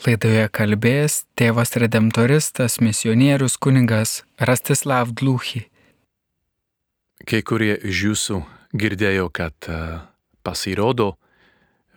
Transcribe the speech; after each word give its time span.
Laidoje 0.00 0.46
kalbės 0.48 1.26
tėvas 1.36 1.74
redemptoristas, 1.76 2.78
misionierius 2.80 3.58
kuningas 3.60 4.22
Rastislav 4.40 5.10
Dluchy. 5.12 5.66
Kai 7.28 7.42
kurie 7.44 7.74
iš 7.84 8.00
jūsų 8.06 8.38
girdėjo, 8.80 9.28
kad 9.28 9.68
uh, 9.68 10.00
pasirodo 10.40 11.10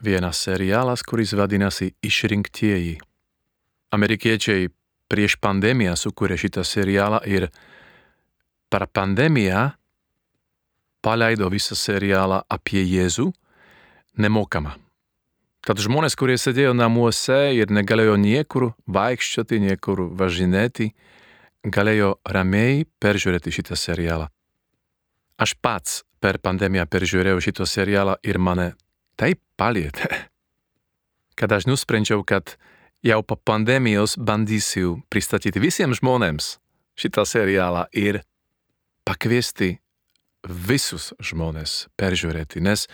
vienas 0.04 0.44
serialas, 0.44 1.00
kuris 1.08 1.32
vadinasi 1.32 1.94
Išrinktieji. 2.04 2.98
Amerikiečiai 3.96 4.68
prieš 5.08 5.40
pandemiją 5.40 5.96
sukūrė 5.96 6.36
šitą 6.44 6.68
serialą 6.68 7.24
ir 7.24 7.48
per 8.68 8.90
pandemiją 8.92 9.70
paleido 11.00 11.48
visą 11.48 11.80
serialą 11.80 12.44
apie 12.52 12.84
Jėzų 12.84 13.32
nemokamą. 14.20 14.83
Tad 15.64 15.80
žmonės, 15.80 16.18
kurie 16.20 16.36
sėdėjo 16.36 16.74
namuose 16.76 17.54
ir 17.56 17.70
negalėjo 17.72 18.18
niekur 18.20 18.74
vaikščioti, 18.92 19.62
niekur 19.64 20.02
važinėti, 20.20 20.90
galėjo 21.64 22.18
ramiai 22.28 22.82
peržiūrėti 23.00 23.54
šitą 23.56 23.78
serialą. 23.80 24.28
Aš 25.40 25.54
pats 25.64 26.02
per 26.20 26.42
pandemiją 26.44 26.84
peržiūrėjau 26.92 27.40
šitą 27.48 27.68
serialą 27.70 28.18
ir 28.28 28.40
mane 28.44 28.74
taip 29.16 29.40
palietė, 29.56 30.10
kad 31.40 31.56
aš 31.56 31.70
nusprendžiau, 31.72 32.26
kad 32.28 32.58
jau 33.04 33.22
po 33.24 33.38
pandemijos 33.40 34.18
bandysiu 34.20 34.98
pristatyti 35.08 35.64
visiems 35.64 36.02
žmonėms 36.04 36.58
šitą 37.00 37.24
serialą 37.24 37.86
ir 37.96 38.20
pakviesti 39.08 39.78
visus 40.44 41.14
žmonės 41.24 41.86
peržiūrėti, 41.96 42.60
nes 42.68 42.90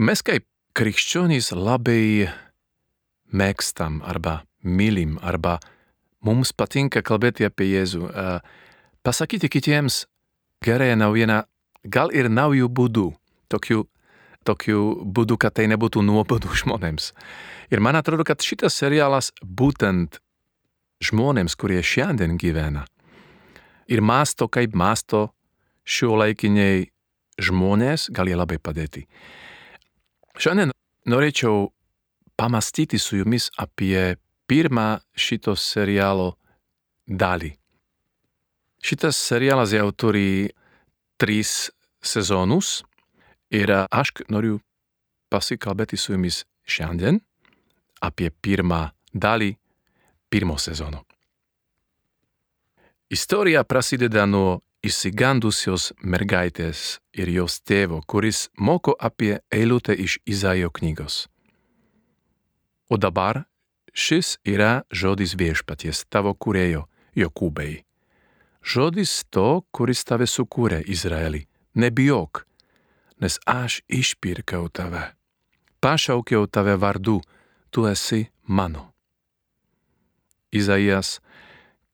mes 0.00 0.24
kaip 0.24 0.48
krikščionys 0.78 1.52
labai 1.52 2.28
mėgstam 3.32 4.00
arba 4.04 4.42
mylim 4.62 5.18
arba 5.22 5.58
mums 6.24 6.52
patinka 6.52 7.02
kalbėti 7.02 7.46
apie 7.48 7.68
Jėzų, 7.72 8.08
pasakyti 9.02 9.50
kitiems 9.52 10.06
gerąją 10.64 10.96
naujieną, 11.00 11.42
gal 11.84 12.12
ir 12.14 12.30
naujų 12.30 12.68
būdų, 12.70 13.08
tokių, 13.50 13.82
tokių 14.46 14.82
būdų, 15.16 15.38
kad 15.42 15.58
tai 15.58 15.66
nebūtų 15.72 16.04
nuobodu 16.06 16.52
žmonėms. 16.62 17.12
Ir 17.72 17.82
man 17.82 17.98
atrodo, 17.98 18.24
kad 18.24 18.44
šitas 18.44 18.78
serialas 18.78 19.32
būtent 19.42 20.20
žmonėms, 21.02 21.58
kurie 21.58 21.82
šiandien 21.82 22.38
gyvena 22.38 22.86
ir 23.92 24.00
masto 24.00 24.48
kaip 24.48 24.74
masto 24.78 25.28
šio 25.84 26.14
laikiniai 26.20 26.86
žmonės, 27.42 28.08
gali 28.14 28.36
labai 28.38 28.58
padėti. 28.62 29.06
Šiandien 30.38 30.72
norėčiau 31.08 31.68
pamastyti 32.36 32.98
su 32.98 33.18
jumis 33.20 33.50
apie 33.60 34.16
pirmą 34.48 35.02
šito 35.14 35.54
serialo 35.56 36.32
dalį. 37.06 37.52
Šitas 38.82 39.16
serialas 39.16 39.74
jau 39.76 39.90
turi 39.92 40.50
tris 41.20 41.70
sezonus 42.02 42.82
ir 43.52 43.70
aš 43.70 44.10
noriu 44.32 44.58
pasikalbėti 45.30 45.96
su 46.00 46.16
jumis 46.16 46.42
šiandien 46.66 47.20
apie 48.02 48.32
pirmą 48.42 48.88
dalį 49.14 49.52
pirmo 50.32 50.58
sezono. 50.58 51.04
Istorija 53.12 53.62
prasideda 53.68 54.24
nuo 54.26 54.60
išsigandusios 54.82 55.92
mergaitės 56.02 56.98
ir 57.14 57.30
jos 57.30 57.60
tėvo, 57.62 58.02
kuris 58.06 58.48
moko 58.58 58.94
apie 58.98 59.38
eilutę 59.50 59.94
iš 59.94 60.18
Izaijo 60.26 60.70
knygos. 60.74 61.26
O 62.90 62.98
dabar 62.98 63.44
šis 63.94 64.36
yra 64.44 64.82
žodis 64.90 65.36
viešpaties 65.38 66.04
tavo 66.10 66.34
kurėjo 66.34 66.86
Jokūbai. 67.16 67.84
Žodis 68.62 69.24
to, 69.30 69.62
kuris 69.74 70.04
tave 70.04 70.26
sukūrė 70.26 70.82
Izraeli. 70.86 71.46
Nebijok, 71.74 72.44
nes 73.20 73.38
aš 73.48 73.80
išpirkau 73.88 74.68
tave. 74.68 75.12
Pašaukiau 75.82 76.46
tave 76.46 76.76
vardu, 76.76 77.20
tu 77.70 77.86
esi 77.88 78.26
mano. 78.46 78.92
Izaijas 80.52 81.20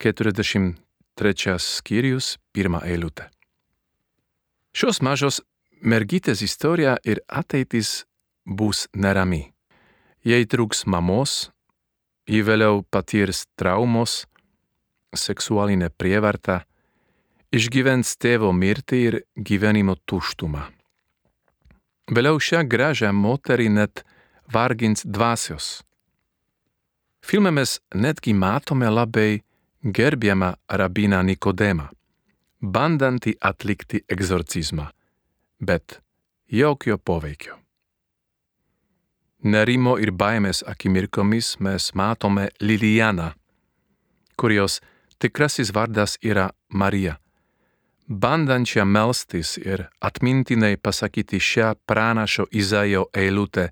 40 0.03 0.75
trečias 1.19 1.67
skyrius, 1.79 2.37
pirmā 2.55 2.85
eilute. 2.87 3.27
Šios 4.73 5.01
mažos 5.03 5.41
mergytės 5.83 6.43
istorija 6.47 6.97
ir 7.05 7.21
ateitis 7.29 8.05
bus 8.47 8.87
nerami. 8.95 9.49
Jei 10.25 10.47
trūks 10.47 10.85
mamos, 10.87 11.51
ji 12.29 12.43
vėliau 12.45 12.83
patirs 12.91 13.47
traumos, 13.59 14.25
seksualinę 15.17 15.91
prievartą, 15.91 16.61
išgyvens 17.55 18.17
tėvo 18.21 18.53
mirtį 18.53 19.01
ir 19.09 19.21
gyvenimo 19.35 19.97
tuštumą. 20.07 20.67
Vėliau 22.09 22.41
šią 22.41 22.65
gražią 22.69 23.13
moterį 23.13 23.69
net 23.73 24.05
vargins 24.53 25.05
dvasios. 25.05 25.83
Filme 27.21 27.51
mes 27.53 27.79
netgi 27.95 28.33
matome 28.33 28.89
labai 28.89 29.43
gerbiamą 29.85 30.53
rabiną 30.69 31.23
Nikodemą, 31.23 31.89
bandantį 32.63 33.37
atlikti 33.41 34.03
egzorcizmą, 34.09 34.89
bet 35.61 36.01
jokio 36.51 36.99
poveikio. 36.99 37.55
Nerimo 39.43 39.99
ir 40.03 40.11
baimės 40.11 40.65
akimirkomis 40.67 41.59
mes 41.63 41.93
matome 41.95 42.49
Lilijaną, 42.61 43.31
kurios 44.37 44.81
tikrasis 45.19 45.71
vardas 45.75 46.19
yra 46.23 46.51
Marija, 46.69 47.19
bandančią 48.09 48.85
melstis 48.85 49.59
ir 49.59 49.87
atmintinai 50.01 50.77
pasakyti 50.77 51.39
šią 51.39 51.75
pranašo 51.87 52.49
Izaijo 52.51 53.07
eilutę 53.15 53.69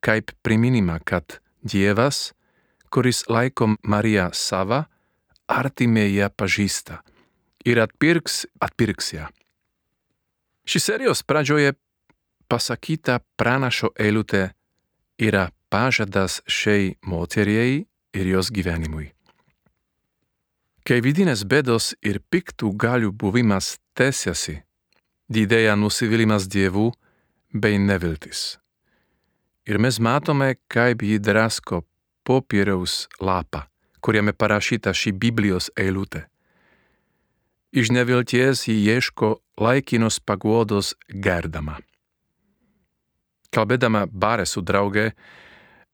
kaip 0.00 0.32
priminimą, 0.42 0.98
kad 1.04 1.40
Dievas, 1.62 2.32
kuris 2.90 3.24
laiko 3.28 3.74
Mariją 3.82 4.30
sava, 4.32 4.84
artimieji 5.48 6.20
ją 6.20 6.28
pažįsta 6.30 7.00
ir 7.64 7.80
atpirks, 7.80 8.44
atpirks 8.60 9.12
ją. 9.14 9.28
Ši 10.64 10.80
serijos 10.80 11.22
pradžioje 11.22 11.74
pasakyta 12.48 13.20
pranašo 13.36 13.92
eilutė 14.00 14.52
yra 15.20 15.50
pažadas 15.72 16.40
šiai 16.48 16.94
moteriai 17.04 17.84
ir 18.14 18.30
jos 18.30 18.50
gyvenimui. 18.54 19.10
Kai 20.84 21.00
vidinės 21.00 21.44
bėdos 21.48 21.94
ir 22.04 22.20
piktų 22.20 22.74
galių 22.76 23.12
buvimas 23.12 23.78
tęsiasi, 23.96 24.58
didėja 25.32 25.76
nusivylimas 25.80 26.48
dievų 26.48 26.90
bei 27.52 27.80
neviltis. 27.80 28.58
Ir 29.64 29.80
mes 29.80 29.96
matome, 29.96 30.56
kaip 30.68 31.00
jį 31.00 31.22
drasko 31.24 31.80
popieriaus 32.24 33.06
lapą 33.20 33.64
kuriame 34.04 34.34
parašyta 34.36 34.92
ši 34.92 35.14
Biblijos 35.16 35.70
eilutė. 35.80 36.26
Iš 37.72 37.90
nevilties 37.96 38.66
jį 38.68 38.76
ieško 38.92 39.30
laikinos 39.58 40.20
paguodos 40.20 40.92
gerdama. 41.08 41.78
Kalbėdama 43.54 44.04
bare 44.10 44.44
su 44.46 44.60
drauge, 44.60 45.08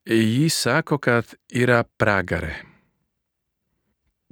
jį 0.05 0.49
sako, 0.51 0.99
kad 0.99 1.37
yra 1.55 1.85
pragarė. 2.03 2.57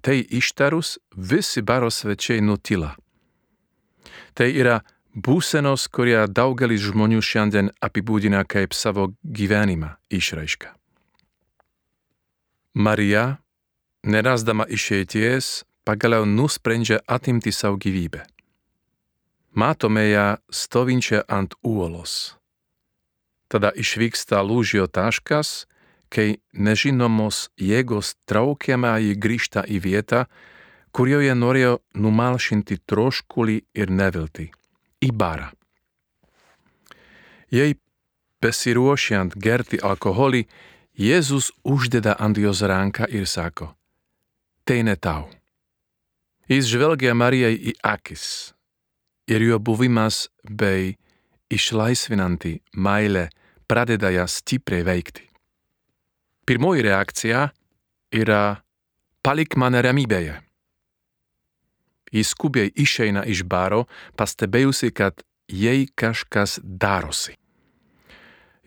Tai 0.02 0.18
ištarus 0.18 0.96
visi 1.14 1.62
baro 1.62 1.90
svečiai 1.90 2.42
nutila. 2.42 2.94
Tai 4.34 4.46
yra 4.50 4.78
būsenos, 5.14 5.88
kurią 5.90 6.26
daugelis 6.30 6.84
žmonių 6.86 7.22
šiandien 7.24 7.72
apibūdina 7.82 8.44
kaip 8.46 8.74
savo 8.74 9.12
gyvenimą 9.24 9.96
išraišką. 10.14 10.74
Marija 12.78 13.38
nerasdama 14.02 14.66
išeities, 14.68 15.64
pagaliau 15.84 16.26
nusprendžia 16.26 17.00
atimti 17.06 17.52
savo 17.52 17.76
gyvybę. 17.76 18.24
Matome 19.54 20.04
ją 20.08 20.36
stovinčią 20.50 21.24
ant 21.28 21.54
uolos. 21.62 22.36
Tada 23.48 23.72
išvyksta 23.72 24.42
lūžio 24.44 24.86
taškas, 24.86 25.66
kai 26.12 26.38
nežinomos 26.52 27.48
jėgos 27.56 28.14
traukiama 28.28 28.98
jį 29.00 29.14
grįžta 29.16 29.64
į 29.64 29.80
vietą, 29.84 30.26
kurioje 30.92 31.34
norėjo 31.34 31.78
numalšinti 31.94 32.78
troškulį 32.88 33.58
ir 33.74 33.88
neviltį- 33.90 34.50
į 35.06 35.10
barą. 35.12 35.50
Jei 37.50 37.76
besiruošiant 38.42 39.34
gerti 39.36 39.80
alkoholį, 39.80 40.46
Jėzus 40.98 41.52
uždeda 41.62 42.16
ant 42.18 42.36
jos 42.36 42.60
ranką 42.66 43.06
ir 43.08 43.26
sako: 43.26 43.77
tai 44.68 44.82
ne 44.84 44.96
tau. 44.96 45.30
Jis 46.48 46.66
žvelgia 46.68 47.14
Marijai 47.16 47.54
į 47.56 47.72
akis 47.80 48.24
ir 49.32 49.40
jo 49.40 49.56
buvimas 49.56 50.26
bei 50.44 50.98
išlaisvinanti 51.48 52.58
meilė 52.76 53.30
pradeda 53.64 54.10
ją 54.12 54.26
stipriai 54.28 54.84
veikti. 54.84 55.24
Pirmoji 56.44 56.84
reakcija 56.84 57.46
yra 58.12 58.42
palik 59.24 59.56
mane 59.56 59.80
ramybėje. 59.88 60.36
Ji 62.12 62.24
skubiai 62.24 62.68
išeina 62.76 63.24
iš 63.24 63.46
baro, 63.48 63.86
pastebėjusi, 64.20 64.92
kad 64.92 65.24
jai 65.48 65.88
kažkas 65.96 66.60
darosi. 66.60 67.36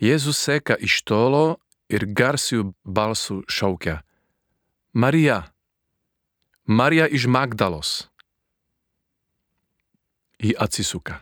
Jėzus 0.01 0.41
seka 0.49 0.81
iš 0.81 1.01
tolo 1.05 1.61
ir 1.93 2.09
garsiu 2.09 2.73
balsu 2.85 3.41
šaukia: 3.45 4.01
Marija, 4.93 5.50
Marija 6.71 7.07
iš 7.07 7.25
Magdalos. 7.27 8.07
Ji 10.39 10.53
atsisuka. 10.59 11.19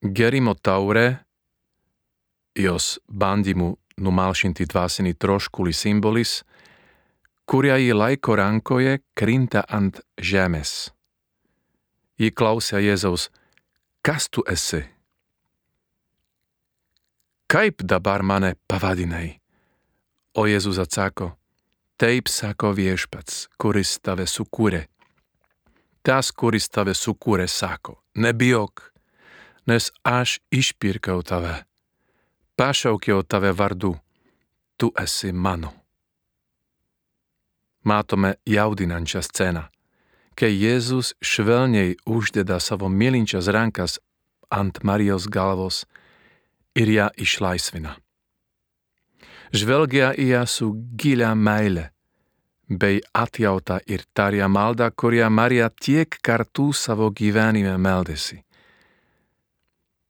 Gerimo 0.00 0.54
taure, 0.54 1.16
jos 2.54 2.98
bandymu 3.08 3.76
numalšinti 4.00 4.64
dvasinį 4.72 5.12
troškulį 5.20 5.76
simbolis, 5.76 6.32
kurią 7.44 7.76
ji 7.82 7.92
laiko 7.92 8.38
rankoje, 8.40 8.96
krinta 9.14 9.66
ant 9.68 10.00
žemės. 10.16 10.72
Ji 12.16 12.32
klausia 12.32 12.80
Jėzaus, 12.80 13.28
kas 14.00 14.32
tu 14.32 14.40
esi? 14.48 14.86
Kaip 17.44 17.84
dabar 17.84 18.24
mane 18.24 18.54
pavadinai? 18.72 19.36
O 20.34 20.48
Jėzus 20.48 20.80
atsako, 20.80 21.34
taip 21.96 22.28
sako 22.28 22.72
viešpats, 22.74 23.48
kuris 23.58 23.98
tave 24.02 24.26
sukūrė. 24.30 24.84
Tas, 26.04 26.30
kuris 26.32 26.68
tave 26.68 26.94
sukūrė, 26.96 27.46
sako, 27.48 27.96
nebijok, 28.16 28.90
nes 29.70 29.90
aš 30.04 30.40
išpirkau 30.52 31.22
tave. 31.22 31.62
Pašaukiau 32.56 33.22
tave 33.22 33.54
vardu, 33.56 33.94
tu 34.76 34.92
esi 35.00 35.32
mano. 35.32 35.72
Matome 37.84 38.34
jaudinančią 38.46 39.22
sceną, 39.24 39.64
kai 40.38 40.52
Jėzus 40.52 41.14
švelniai 41.22 41.96
uždeda 42.06 42.60
savo 42.60 42.88
mylinčias 42.88 43.50
rankas 43.52 43.98
ant 44.50 44.80
Marijos 44.84 45.28
galvos 45.28 45.84
ir 46.74 46.88
ją 46.88 47.10
išlaisvina. 47.16 47.96
Žvelgia 49.54 50.10
į 50.18 50.32
ją 50.32 50.42
su 50.50 50.66
gilia 50.98 51.30
meile, 51.38 51.92
bei 52.66 52.98
atjauta 53.14 53.78
ir 53.86 54.02
taria 54.10 54.48
maldą, 54.50 54.88
kurią 54.90 55.28
Marija 55.30 55.68
tiek 55.70 56.16
kartų 56.26 56.72
savo 56.74 57.12
gyvenime 57.14 57.76
meldėsi. 57.78 58.40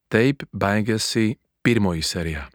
Taip 0.09 0.47
baigėsi 0.49 1.35
pirmoji 1.61 2.05
serija. 2.07 2.47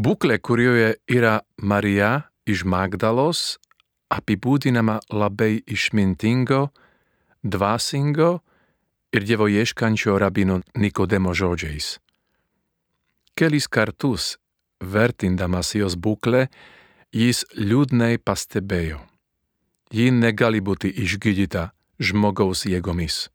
Būklė, 0.00 0.38
kurioje 0.40 0.94
yra 1.12 1.42
Marija 1.60 2.30
iš 2.48 2.64
Magdalos, 2.64 3.58
apibūdinama 4.08 5.02
labai 5.12 5.58
išmintingo, 5.68 6.70
dvasingo 7.44 8.38
ir 9.12 9.26
dievo 9.28 9.50
ieškančio 9.52 10.16
rabino 10.16 10.62
Nikodemo 10.72 11.34
žodžiais. 11.36 11.98
Kelis 13.36 13.68
kartus, 13.68 14.38
vertindamas 14.82 15.72
jos 15.78 15.96
būklę, 15.96 16.48
jis 17.14 17.44
liūdnai 17.56 18.18
pastebėjo. 18.18 19.00
Ji 19.92 20.10
negali 20.10 20.60
būti 20.64 20.90
išgydyta 21.04 21.70
žmogaus 22.00 22.64
jėgomis. 22.66 23.28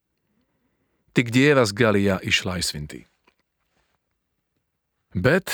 Tik 1.14 1.32
Dievas 1.34 1.74
gali 1.74 2.04
ją 2.06 2.20
išlaisvinti. 2.22 3.06
Bet 5.18 5.54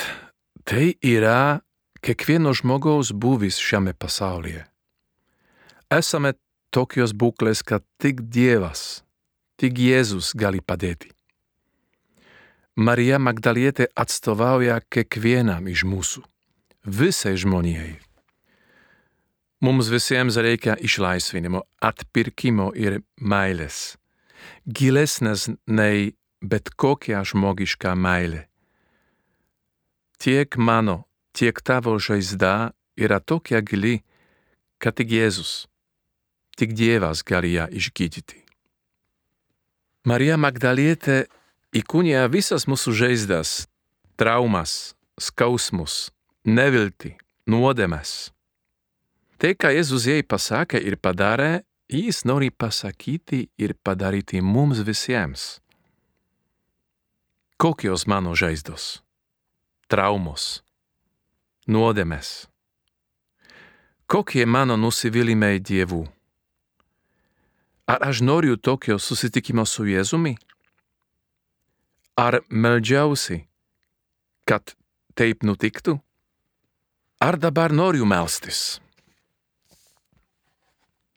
tai 0.67 0.95
yra 0.99 1.61
kiekvieno 2.03 2.51
žmogaus 2.55 3.13
būvis 3.15 3.59
šiame 3.63 3.93
pasaulyje. 3.95 4.65
Esame 5.93 6.33
tokios 6.73 7.13
būklės, 7.13 7.61
kad 7.63 7.85
tik 8.01 8.25
Dievas, 8.33 9.03
tik 9.61 9.77
Jėzus 9.79 10.33
gali 10.35 10.59
padėti. 10.59 11.13
Marija 12.75 13.19
Magdalietė 13.21 13.85
atstovauja 13.93 14.79
kiekvienam 14.89 15.67
iš 15.69 15.83
mūsų, 15.85 16.23
visai 16.89 17.35
žmonijai. 17.37 17.99
Mums 19.61 19.91
visiems 19.93 20.39
reikia 20.41 20.73
išlaisvinimo, 20.81 21.61
atpirkimo 21.77 22.71
ir 22.73 23.03
meilės. 23.21 23.95
Gilesnės 24.65 25.51
nei 25.69 26.15
bet 26.41 26.73
kokia 26.73 27.21
žmogiška 27.21 27.93
meilė. 27.93 28.47
Tiek 30.17 30.57
mano, 30.57 31.05
tiek 31.31 31.61
tavo 31.61 31.93
žaizda 31.99 32.73
yra 32.97 33.21
tokia 33.21 33.61
gili, 33.61 34.01
kad 34.81 34.97
tik 34.97 35.13
Jėzus, 35.13 35.67
tik 36.57 36.73
Dievas 36.73 37.21
gali 37.21 37.53
ją 37.53 37.69
išgydyti. 37.69 38.41
Marija 40.09 40.41
Magdalietė 40.41 41.27
įkūnija 41.73 42.27
visas 42.29 42.67
mūsų 42.69 42.93
žaizdas, 42.93 43.65
traumas, 44.19 44.93
skausmus, 45.17 46.11
nevilti, 46.45 47.15
nuodėmes. 47.49 48.29
Tai, 49.41 49.51
ką 49.57 49.73
Jėzus 49.73 50.05
jai 50.07 50.21
pasakė 50.21 50.79
ir 50.79 50.99
padarė, 51.01 51.63
jis 51.89 52.23
nori 52.29 52.51
pasakyti 52.53 53.47
ir 53.57 53.73
padaryti 53.83 54.41
mums 54.41 54.83
visiems. 54.85 55.57
Kokios 57.57 58.05
mano 58.07 58.35
žaizdos, 58.37 59.01
traumos, 59.89 60.61
nuodėmes? 61.67 62.47
Kokie 64.05 64.45
mano 64.45 64.77
nusivylimai 64.77 65.57
Dievu? 65.63 66.03
Ar 67.89 68.03
aš 68.05 68.21
noriu 68.21 68.57
tokio 68.57 68.99
susitikimo 68.99 69.65
su 69.65 69.87
Jėzumi? 69.89 70.37
Ar 72.13 72.43
meldžiausi, 72.49 73.39
kad 74.45 74.75
taip 75.17 75.41
nutiktų? 75.41 75.95
Ar 77.17 77.39
dabar 77.41 77.73
noriu 77.73 78.05
melstis? 78.05 78.77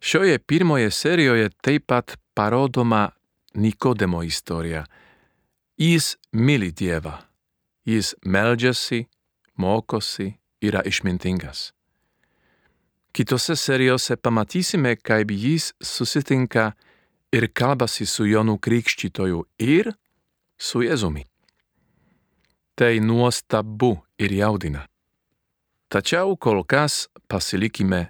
Šioje 0.00 0.38
pirmoje 0.38 0.90
serijoje 0.90 1.50
taip 1.60 1.86
pat 1.86 2.16
parodoma 2.34 3.10
Nikodemo 3.54 4.22
istorija. 4.22 4.86
Jis 5.76 6.16
myli 6.32 6.70
Dievą, 6.72 7.12
jis 7.84 8.14
meldžiasi, 8.24 9.04
mokosi, 9.56 10.30
yra 10.60 10.80
išmintingas. 10.84 11.72
Kitose 13.12 13.56
serijose 13.56 14.16
pamatysime, 14.16 14.96
kaip 14.96 15.28
jis 15.30 15.74
susitinka 15.80 16.72
ir 17.32 17.48
kalbasi 17.52 18.06
su 18.06 18.24
Jonu 18.24 18.56
Krikščitoju 18.58 19.44
ir 19.58 19.92
su 20.58 20.82
Jėzumi. 20.84 21.24
Tai 22.76 23.00
nuostabu 23.00 23.96
ir 24.18 24.32
jaudina. 24.32 24.86
Tačiau 25.88 26.36
kol 26.36 26.64
kas 26.64 27.06
pasilikime 27.28 28.08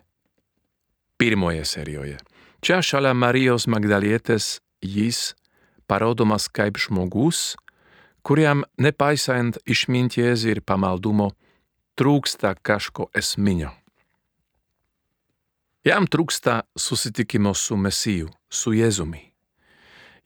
pirmoje 1.19 1.65
serijoje. 1.65 2.19
Čia 2.61 2.81
šalia 2.83 3.13
Marijos 3.15 3.67
Magdalietės 3.71 4.61
jis 4.83 5.35
parodomas 5.87 6.49
kaip 6.49 6.81
žmogus, 6.83 7.55
kuriam 8.27 8.65
nepaisant 8.79 9.61
išminties 9.67 10.47
ir 10.51 10.63
pamaldumo 10.67 11.31
trūksta 11.97 12.57
kažko 12.59 13.11
esminio. 13.15 13.71
Jam 15.87 16.09
trūksta 16.11 16.65
susitikimo 16.75 17.55
su 17.55 17.77
Mesiju, 17.79 18.33
su 18.51 18.73
Jėzumi. 18.75 19.36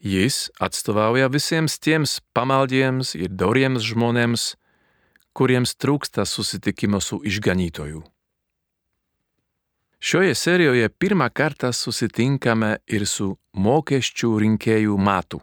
Jis 0.01 0.49
atstovauja 0.61 1.29
visiems 1.29 1.77
tiems 1.79 2.21
pamaldiems 2.33 3.13
ir 3.19 3.29
doriems 3.29 3.85
žmonėms, 3.85 4.55
kuriems 5.37 5.77
trūksta 5.77 6.25
susitikimo 6.25 7.01
su 7.05 7.21
išganytoju. 7.25 8.01
Šioje 10.01 10.35
serijoje 10.35 10.89
pirmą 10.89 11.29
kartą 11.29 11.73
susitinkame 11.77 12.79
ir 12.89 13.05
su 13.07 13.35
mokesčių 13.53 14.31
rinkėjų 14.41 14.97
matu. 14.97 15.43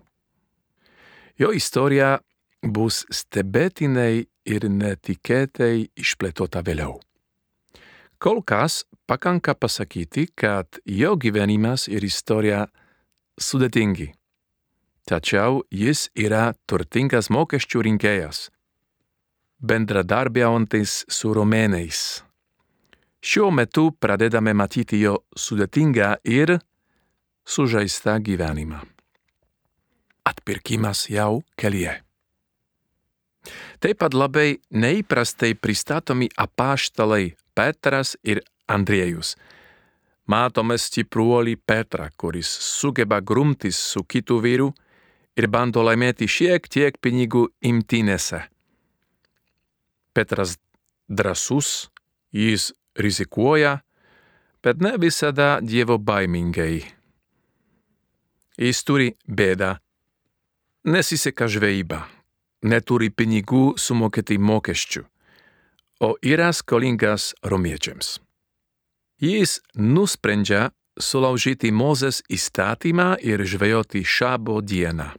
Jo 1.38 1.52
istorija 1.54 2.18
bus 2.66 3.04
stebėtinai 3.14 4.26
ir 4.50 4.66
netikėtai 4.66 5.92
išplėtota 5.94 6.66
vėliau. 6.66 6.98
Kol 8.18 8.42
kas 8.42 8.82
pakanka 9.06 9.54
pasakyti, 9.54 10.32
kad 10.34 10.82
jo 10.90 11.14
gyvenimas 11.22 11.86
ir 11.86 12.02
istorija 12.02 12.66
sudėtingi. 13.38 14.17
Tačiau 15.08 15.62
jis 15.72 16.10
yra 16.20 16.52
turtingas 16.68 17.30
mokesčių 17.32 17.80
rinkėjas, 17.88 18.50
bendradarbiaujantis 19.64 21.06
su 21.08 21.30
romėnais. 21.32 22.00
Šiuo 23.24 23.48
metu 23.56 23.86
pradedame 24.04 24.52
matyti 24.52 25.00
jo 25.00 25.14
sudėtingą 25.32 26.10
ir 26.28 26.58
sužaistą 27.48 28.18
gyvenimą. 28.20 28.82
Atpirkimas 30.28 31.06
jau 31.08 31.40
kelyje. 31.56 31.94
Taip 33.80 34.02
pat 34.04 34.12
labai 34.12 34.58
neįprastai 34.76 35.54
pristatomi 35.56 36.28
apaštalai 36.36 37.30
Petras 37.56 38.18
ir 38.28 38.42
Andriejus. 38.68 39.38
Matome 40.28 40.76
stipruolį 40.76 41.56
Petrą, 41.64 42.10
kuris 42.20 42.52
sugeba 42.52 43.22
grumtis 43.24 43.80
su 43.80 44.04
kitu 44.04 44.42
vyru 44.44 44.74
ir 45.38 45.48
bando 45.54 45.84
laimėti 45.86 46.28
šiek 46.28 46.68
tiek 46.68 46.98
pinigų 47.02 47.48
imtynėse. 47.62 48.42
Petras 50.18 50.58
drasus, 51.08 51.90
jis 52.34 52.72
rizikuoja, 52.98 53.78
bet 54.66 54.82
ne 54.82 54.96
visada 54.98 55.58
dievo 55.62 56.00
baimingai. 56.02 56.82
Jis 58.58 58.82
turi 58.82 59.12
bėdą, 59.30 59.76
nesiseka 60.90 61.46
žvejyba, 61.46 62.02
neturi 62.66 63.12
pinigų 63.14 63.78
sumokėti 63.78 64.40
mokesčių, 64.42 65.04
o 66.02 66.10
yra 66.26 66.50
skolingas 66.54 67.36
romiečiams. 67.46 68.18
Jis 69.22 69.60
nusprendžia 69.78 70.72
sulaužyti 70.98 71.72
Mozės 71.74 72.24
įstatymą 72.30 73.16
ir 73.22 73.46
žvejoti 73.46 74.04
šabo 74.06 74.62
dieną. 74.62 75.14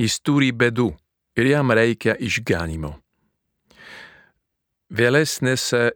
Jis 0.00 0.20
turi 0.24 0.52
bėdų 0.52 0.90
ir 1.36 1.48
jam 1.52 1.72
reikia 1.72 2.16
išganimo. 2.16 2.94
Vėlesnėse 4.92 5.92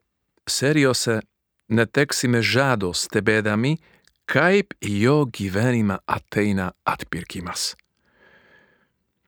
serijose 0.49 1.21
neteksime 1.69 2.41
žado 2.41 2.93
stebėdami, 2.97 3.77
kaip 4.27 4.75
į 4.81 4.93
jo 5.05 5.17
gyvenimą 5.29 5.99
ateina 6.07 6.71
atpirkimas. 6.89 7.75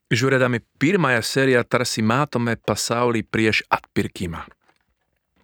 Žiūrėdami 0.08 0.62
pirmąją 0.80 1.20
seriją 1.22 1.64
tarsi 1.68 2.02
matome 2.02 2.56
pasaulį 2.56 3.26
prieš 3.28 3.60
atpirkimą. 3.68 4.40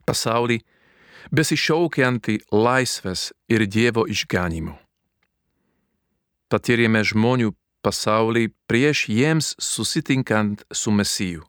Pasaulį 0.08 0.62
besišaukiantį 1.34 2.38
laisvės 2.52 3.32
ir 3.52 3.66
Dievo 3.68 4.06
išganimo. 4.08 4.78
Patyrėme 6.48 7.02
žmonių 7.04 7.52
pasaulį 7.84 8.48
prieš 8.70 9.06
jiems 9.12 9.54
susitinkant 9.60 10.64
su 10.72 10.90
Mesiju. 10.90 11.44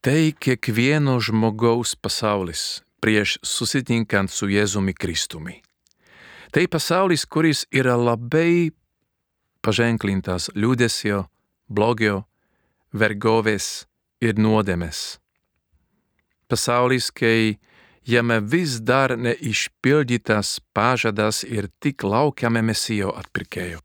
Tai 0.00 0.32
kiekvieno 0.38 1.18
žmogaus 1.18 1.96
pasaulis 1.98 2.84
prieš 3.02 3.38
susitinkant 3.42 4.30
su 4.30 4.46
Jėzumi 4.46 4.94
Kristumi. 4.94 5.58
Tai 6.54 6.64
pasaulis, 6.70 7.26
kuris 7.26 7.66
yra 7.74 7.96
labai 7.98 8.70
paženklintas 9.60 10.48
liūdėsio, 10.54 11.26
blogio, 11.68 12.22
vergovės 12.94 13.88
ir 14.24 14.38
nuodėmės. 14.40 15.18
Pasaulis, 16.48 17.10
kai 17.10 17.58
jame 18.08 18.38
vis 18.40 18.78
dar 18.80 19.18
neišpildytas 19.18 20.60
pažadas 20.72 21.42
ir 21.44 21.68
tik 21.82 22.06
laukiame 22.06 22.62
mesijo 22.64 23.12
atpirkėjo. 23.18 23.82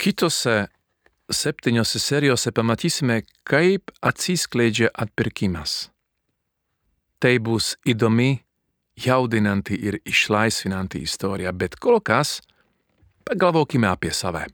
Kitose 0.00 0.68
septyniose 1.30 1.98
serijose 1.98 2.50
pamatysime, 2.52 3.22
kaip 3.44 3.90
atsiskleidžia 4.00 4.88
atpirkimas. 4.94 5.90
Tai 7.20 7.34
bus 7.44 7.74
įdomi, 7.84 8.40
jaudinanti 8.96 9.76
ir 9.76 9.98
išlaisvinanti 10.04 11.02
istorija, 11.04 11.52
bet 11.52 11.76
kol 11.76 12.00
kas 12.00 12.40
pagalvokime 13.28 13.90
apie 13.90 14.12
save. 14.16 14.46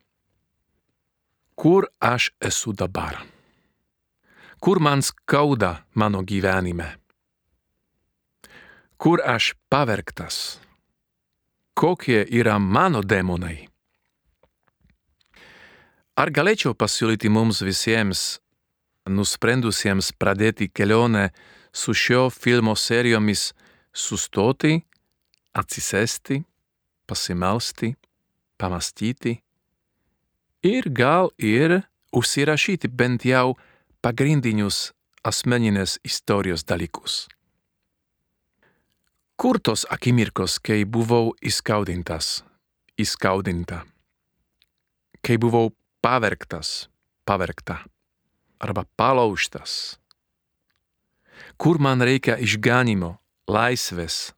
Kur 1.55 1.87
aš 2.03 2.33
esu 2.41 2.75
dabar? 2.75 3.23
Kur 4.61 4.83
man 4.83 5.03
skauda 5.03 5.87
mano 5.95 6.25
gyvenime? 6.27 6.91
Kur 8.99 9.23
aš 9.23 9.55
pavergtas? 9.71 10.59
Kokie 11.75 12.27
yra 12.27 12.59
mano 12.59 13.03
demonai? 13.03 13.76
Ar 16.17 16.31
galėčiau 16.33 16.73
pasiūlyti 16.73 17.29
mums 17.29 17.59
visiems, 17.61 18.39
nusprendusiems 19.05 20.15
pradėti 20.17 20.71
kelionę 20.73 21.29
su 21.77 21.93
šio 21.93 22.31
filmo 22.33 22.73
serijomis, 22.73 23.51
sustoti, 23.93 24.79
atsisėsti, 25.53 26.41
pasimelsti, 27.05 27.93
pamastyti 28.57 29.37
ir 30.65 30.89
gal 30.89 31.31
ir 31.37 31.83
užsirašyti 32.17 32.89
bent 32.89 33.29
jau 33.29 33.55
pagrindinius 34.01 34.93
asmeninės 35.21 35.99
istorijos 36.01 36.65
dalykus. 36.65 37.27
Kur 39.37 39.61
tos 39.61 39.85
akimirkos, 39.93 40.57
kai 40.65 40.87
buvau 40.89 41.35
įskaudintas, 41.45 42.41
įskaudinta, 42.97 43.85
kai 45.21 45.37
buvau 45.37 45.75
pavergtas, 46.07 46.87
pavergta 47.25 47.81
arba 48.63 48.85
palaužtas, 48.97 49.99
kur 51.59 51.81
man 51.83 51.99
reikia 51.99 52.37
išganimo, 52.39 53.17
laisvės, 53.51 54.31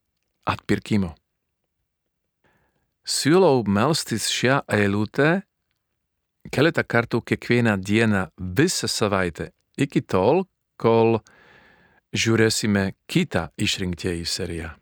atpirkimo. 0.48 1.12
Siūlau 3.04 3.60
melstis 3.68 4.30
šią 4.32 4.62
eilutę 4.64 5.42
keletą 6.48 6.88
kartų 6.88 7.20
kiekvieną 7.28 7.76
dieną 7.84 8.26
visą 8.40 8.88
savaitę 8.88 9.52
iki 9.76 10.00
tol, 10.00 10.46
kol 10.80 11.20
žiūrėsime 12.16 12.94
kitą 13.12 13.50
išrinktieji 13.60 14.24
seriją. 14.24 14.72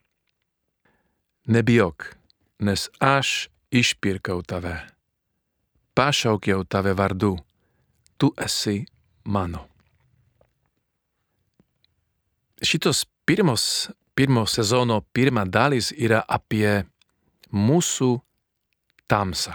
Nebijok, 1.50 2.12
nes 2.62 2.92
aš 3.02 3.48
išpirkau 3.74 4.44
tave. 4.46 4.95
Pašaukiau 5.96 6.64
tave 6.68 6.92
vardu. 6.96 7.36
Tu 8.18 8.28
esi 8.44 8.84
mano. 9.24 9.66
Šitos 12.62 13.04
pirmos, 13.26 13.90
pirmo 14.14 14.46
sezono 14.46 15.00
pirma 15.12 15.44
dalis 15.44 15.92
yra 15.96 16.22
apie 16.28 16.84
mūsų 17.52 18.10
tamsą. 19.08 19.54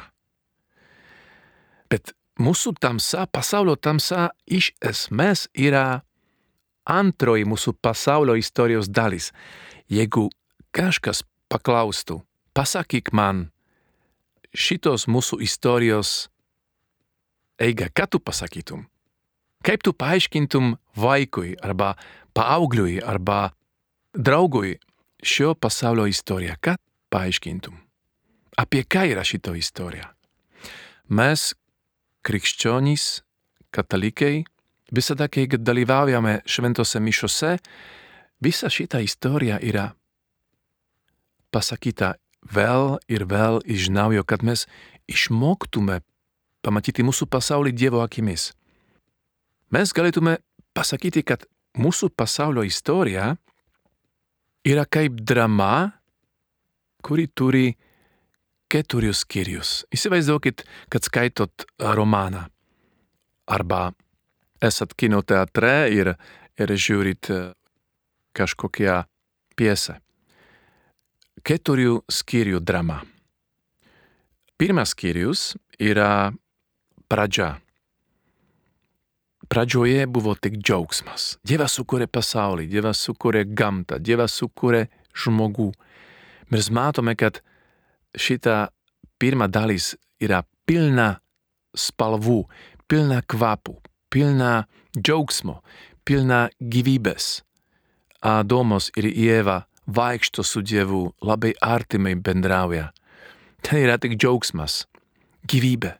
Bet 1.89 2.13
mūsų 2.41 2.75
tamsa, 2.81 3.25
pasaulio 3.27 3.75
tamsa 3.75 4.29
iš 4.45 4.71
esmės 4.81 5.47
yra 5.53 6.01
antroji 6.89 7.45
mūsų 7.45 7.75
pasaulio 7.81 8.37
istorijos 8.39 8.89
dalis. 8.89 9.31
Jeigu 9.91 10.29
kažkas 10.71 11.23
paklaustų, 11.51 12.21
pasakyk 12.55 13.11
man 13.13 13.49
šitos 14.53 15.07
mūsų 15.07 15.41
istorijos 15.45 16.29
eigą, 17.61 17.89
ką 17.93 18.07
tu 18.11 18.19
pasakytum? 18.19 18.85
Kaip 19.61 19.83
tu 19.85 19.93
paaiškintum 19.93 20.75
vaikui 20.97 21.53
arba 21.61 21.93
paaugliui 22.33 22.97
arba 23.01 23.51
draugui 24.13 24.79
šio 25.23 25.53
pasaulio 25.55 26.07
istoriją? 26.09 26.57
Ką 26.57 26.75
paaiškintum? 27.13 27.77
Apie 28.57 28.83
ką 28.83 29.05
yra 29.13 29.23
šito 29.23 29.53
istorija? 29.55 30.09
Mes, 31.11 31.51
krikščionys, 32.25 33.21
katalikai, 33.71 34.43
visada, 34.91 35.27
kai 35.27 35.45
dalyvaujame 35.47 36.41
šventose 36.45 36.99
mišose, 36.99 37.57
visa 38.41 38.69
šita 38.69 38.99
istorija 39.03 39.59
yra 39.61 39.91
pasakyta 41.51 42.15
vėl 42.41 42.97
ir 43.11 43.25
vėl 43.29 43.61
iš 43.65 43.89
naujo, 43.93 44.23
kad 44.23 44.43
mes 44.43 44.67
išmoktume 45.11 46.01
pamatyti 46.61 47.05
mūsų 47.05 47.27
pasaulį 47.29 47.73
Dievo 47.73 48.01
akimis. 48.03 48.51
Mes 49.71 49.93
galėtume 49.95 50.37
pasakyti, 50.75 51.23
kad 51.23 51.45
mūsų 51.77 52.11
pasaulio 52.15 52.63
istorija 52.67 53.35
yra 54.67 54.85
kaip 54.85 55.21
drama, 55.23 55.91
kuri 57.01 57.27
turi 57.27 57.65
keturius 58.71 59.25
skyrius. 59.25 59.71
Įsivaizduokit, 59.91 60.63
kad 60.91 61.07
skaitot 61.07 61.65
romaną 61.79 62.45
arba 63.51 63.91
esat 64.63 64.93
kino 64.95 65.23
teatre 65.25 65.89
ir, 65.91 66.13
ir 66.59 66.75
žiūrit 66.77 67.31
kažkokią 68.37 69.01
piesę. 69.59 69.97
Keturių 71.39 72.01
skyrių 72.11 72.59
drama. 72.61 72.99
Pirmas 74.59 74.91
skyrius 74.93 75.55
yra 75.81 76.33
pradžia. 77.09 77.55
Pradžioje 79.49 80.05
buvo 80.07 80.35
tik 80.37 80.59
džiaugsmas. 80.61 81.39
Dievas 81.47 81.73
sukūrė 81.79 82.05
pasaulį, 82.11 82.67
Dievas 82.69 83.01
sukūrė 83.07 83.41
gamtą, 83.57 83.97
Dievas 83.97 84.35
sukūrė 84.37 84.85
žmogų. 85.17 85.71
Mes 86.53 86.69
matome, 86.69 87.15
kad 87.17 87.41
šita 88.13 88.69
pirma 89.19 89.49
dalis 89.49 89.95
yra 90.21 90.43
pilna 90.67 91.15
spalvų, 91.73 92.43
pilna 92.87 93.23
kvapų, 93.25 93.79
pilna 94.13 94.67
džiaugsmo, 94.93 95.61
pilna 96.05 96.45
gyvybės. 96.61 97.41
Adomas 98.21 98.91
ir 98.93 99.09
Ieva 99.09 99.63
vaikšto 99.95 100.43
su 100.43 100.61
Dievu, 100.61 101.11
labai 101.21 101.53
artimai 101.61 102.15
bendrauja. 102.15 102.91
Tai 103.61 103.81
yra 103.83 103.97
tik 104.01 104.17
džiaugsmas, 104.17 104.85
gyvybė. 105.49 105.95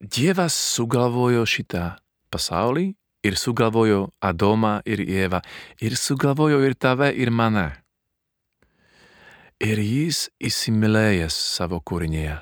Dievas 0.00 0.56
sugalvojo 0.56 1.44
šitą 1.44 1.84
pasaulį 2.32 2.86
ir 3.26 3.36
sugalvojo 3.36 4.08
Adomą 4.24 4.80
ir 4.88 5.02
Ievą 5.04 5.42
ir 5.84 5.96
sugalvojo 5.96 6.62
ir 6.64 6.74
tave 6.74 7.10
ir 7.12 7.30
mane. 7.30 7.68
Ir 9.60 9.76
jis 9.84 10.30
įsimylėjęs 10.40 11.36
savo 11.36 11.82
kūrinėje. 11.84 12.38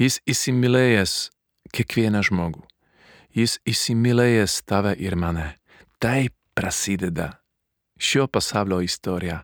Jis 0.00 0.16
įsimylėjęs 0.24 1.16
kiekvieną 1.76 2.22
žmogų. 2.24 2.64
Jis 3.36 3.58
įsimylėjęs 3.68 4.62
tave 4.64 4.96
ir 4.96 5.16
mane. 5.20 5.52
Taip 6.00 6.32
prasideda 6.56 7.41
šio 8.02 8.26
pasaulio 8.26 8.80
istorija. 8.80 9.42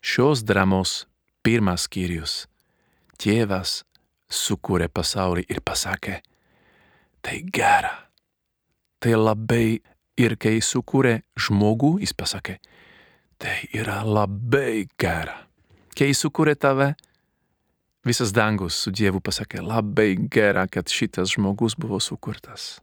Šios 0.00 0.44
dramos 0.44 1.06
pirmas 1.42 1.84
skyrius. 1.84 2.46
Tėvas 3.20 3.82
sukūrė 4.32 4.88
pasaulį 4.88 5.44
ir 5.52 5.60
pasakė, 5.60 6.22
tai 7.20 7.42
gera. 7.52 7.92
Tai 8.98 9.12
labai 9.18 9.82
ir 10.16 10.36
kai 10.40 10.56
sukūrė 10.64 11.20
žmogų, 11.36 11.98
jis 12.00 12.16
pasakė, 12.16 12.56
tai 13.38 13.58
yra 13.76 14.00
labai 14.06 14.88
gera. 14.98 15.36
Kai 15.92 16.10
sukūrė 16.16 16.56
tave, 16.56 16.94
visas 18.08 18.32
dangus 18.32 18.80
su 18.80 18.90
Dievu 18.90 19.20
pasakė, 19.20 19.60
labai 19.60 20.16
gera, 20.32 20.64
kad 20.66 20.88
šitas 20.88 21.36
žmogus 21.36 21.76
buvo 21.76 22.00
sukurtas. 22.00 22.80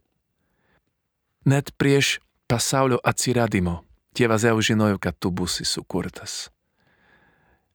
Net 1.44 1.74
prieš 1.76 2.20
pasaulio 2.46 3.02
atsiradimo 3.02 3.80
Dievas 4.16 4.44
jau 4.44 4.58
žinojo, 4.60 4.98
kad 4.98 5.16
tu 5.18 5.30
būsi 5.30 5.64
sukurtas. 5.64 6.50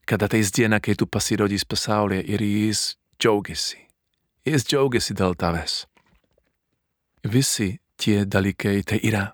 Kad 0.05 0.23
ateis 0.27 0.51
diena, 0.51 0.79
kai 0.79 0.95
tu 0.95 1.07
pasirodys 1.07 1.65
pasaulyje 1.65 2.25
ir 2.27 2.41
jis 2.41 2.95
džiaugiasi. 3.19 3.79
Jis 4.45 4.67
džiaugiasi 4.67 5.15
dėl 5.17 5.33
tavęs. 5.39 5.85
Visi 7.25 7.79
tie 7.97 8.25
dalykai 8.25 8.83
tai 8.85 8.99
yra 9.01 9.25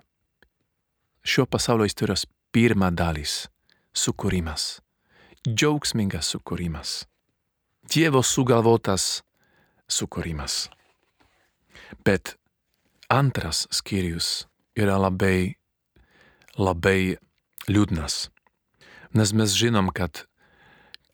šio 1.22 1.46
pasaulio 1.46 1.84
istorijos 1.84 2.26
pirma 2.52 2.90
dalis- 2.90 3.48
sukūrimas. 4.02 4.80
Džiaugsmingas 5.48 6.34
sukūrimas. 6.34 7.04
Dievo 7.90 8.22
sugalvotas 8.22 9.22
sukūrimas. 9.88 10.68
Bet 12.04 12.36
antras 13.10 13.66
skyrius 13.70 14.46
yra 14.76 14.96
labai, 14.98 15.56
labai 16.58 17.16
liūdnas. 17.68 18.28
Nes 19.12 19.32
mes 19.36 19.54
žinom, 19.56 19.90
kad 19.92 20.24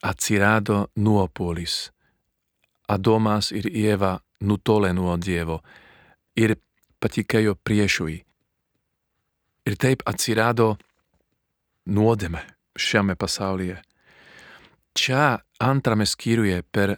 atsirado 0.02 0.86
nuopolis. 0.96 1.90
Adomas 2.88 3.50
ir 3.52 3.66
Ieva 3.68 4.18
nutolė 4.40 4.94
nuo 4.94 5.16
Dievo 5.16 5.60
ir 6.36 6.56
patikėjo 7.02 7.56
priešui. 7.64 8.22
Ir 9.68 9.76
taip 9.76 10.04
atsirado 10.08 10.76
nuodėme 11.86 12.40
šiame 12.78 13.18
pasaulyje. 13.18 13.76
Čia 14.96 15.38
antrame 15.60 16.06
skyriuje 16.06 16.62
per 16.72 16.96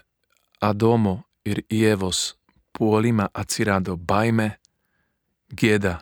Adomo 0.61 1.25
ir 1.45 1.65
Ievos 1.73 2.37
puolimą 2.77 3.27
atsirado 3.35 3.97
baime, 3.97 4.61
gėda, 5.51 5.99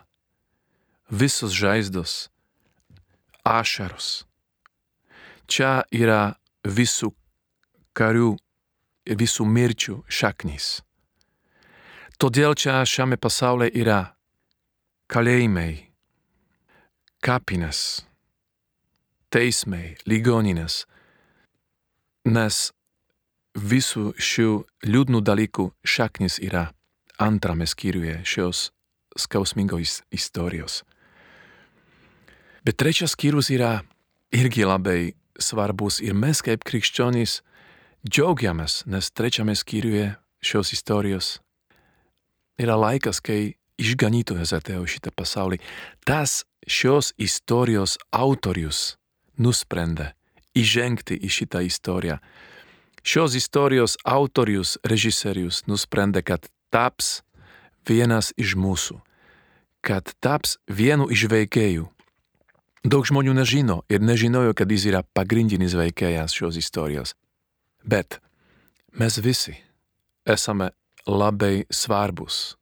visos 1.09 1.51
žaizdos, 1.51 2.29
ašaros. 3.43 4.25
Čia 5.49 5.83
yra 5.89 6.37
visų 6.63 7.11
karių 7.97 8.35
ir 9.09 9.17
visų 9.17 9.45
mirčių 9.49 10.03
šaknis. 10.05 10.79
Todėl 12.19 12.53
čia 12.53 12.83
šiame 12.85 13.17
pasaulyje 13.17 13.73
yra 13.79 13.99
kalėjimai, 15.09 15.89
kapines, 17.23 18.03
teismai, 19.33 19.95
ligoninės, 20.05 20.83
nes 22.29 22.69
visų 23.55 24.13
šių 24.19 24.51
liūdnų 24.85 25.23
dalykų 25.25 25.71
šaknis 25.81 26.37
yra 26.43 26.69
antrame 27.17 27.65
skyriuje 27.65 28.19
šios 28.27 28.69
skausmingos 29.17 30.03
istorijos. 30.13 30.83
Bet 32.65 32.79
trečias 32.81 33.15
skyrius 33.15 33.49
yra 33.53 33.81
irgi 34.35 34.65
labai 34.67 35.13
svarbus 35.39 35.99
ir 36.03 36.13
mes 36.13 36.41
kaip 36.43 36.65
krikščionys 36.67 37.39
džiaugiamės, 38.07 38.83
nes 38.87 39.11
trečiame 39.11 39.55
skyriuje 39.55 40.13
šios 40.43 40.73
istorijos 40.75 41.39
yra 42.59 42.75
laikas, 42.79 43.19
kai 43.23 43.55
išganytojas 43.79 44.53
atėjo 44.55 44.85
šitą 44.87 45.13
pasaulį. 45.15 45.59
Tas 46.03 46.43
šios 46.67 47.13
istorijos 47.17 47.97
autorius 48.11 48.97
nusprendė 49.39 50.13
įžengti 50.59 51.15
į 51.15 51.29
šitą 51.31 51.63
istoriją. 51.67 52.19
Šios 53.03 53.35
istorijos 53.39 53.95
autorius, 54.03 54.75
režisierius 54.83 55.63
nusprendė, 55.71 56.23
kad 56.25 56.49
taps 56.73 57.21
vienas 57.87 58.33
iš 58.37 58.57
mūsų, 58.59 58.99
kad 59.81 60.11
taps 60.19 60.57
vienu 60.67 61.07
iš 61.07 61.29
veikėjų. 61.31 61.87
Daug 62.83 63.03
žmonių 63.03 63.33
nežino 63.35 63.81
ir 63.91 63.99
nežinojo, 63.99 64.53
kad 64.55 64.71
jis 64.71 64.85
yra 64.87 65.03
pagrindinis 65.03 65.75
veikėjas 65.75 66.35
šios 66.35 66.59
istorijos. 66.59 67.15
Bet 67.83 68.21
mes 68.95 69.19
visi 69.19 69.57
esame 70.23 70.71
labai 71.07 71.65
svarbus. 71.69 72.55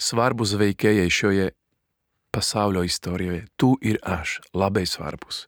Svarbus 0.00 0.54
veikėjai 0.58 1.10
šioje 1.12 1.50
pasaulio 2.32 2.82
istorijoje. 2.88 3.46
Tu 3.56 3.76
ir 3.82 4.00
aš 4.02 4.40
labai 4.54 4.86
svarbus. 4.88 5.46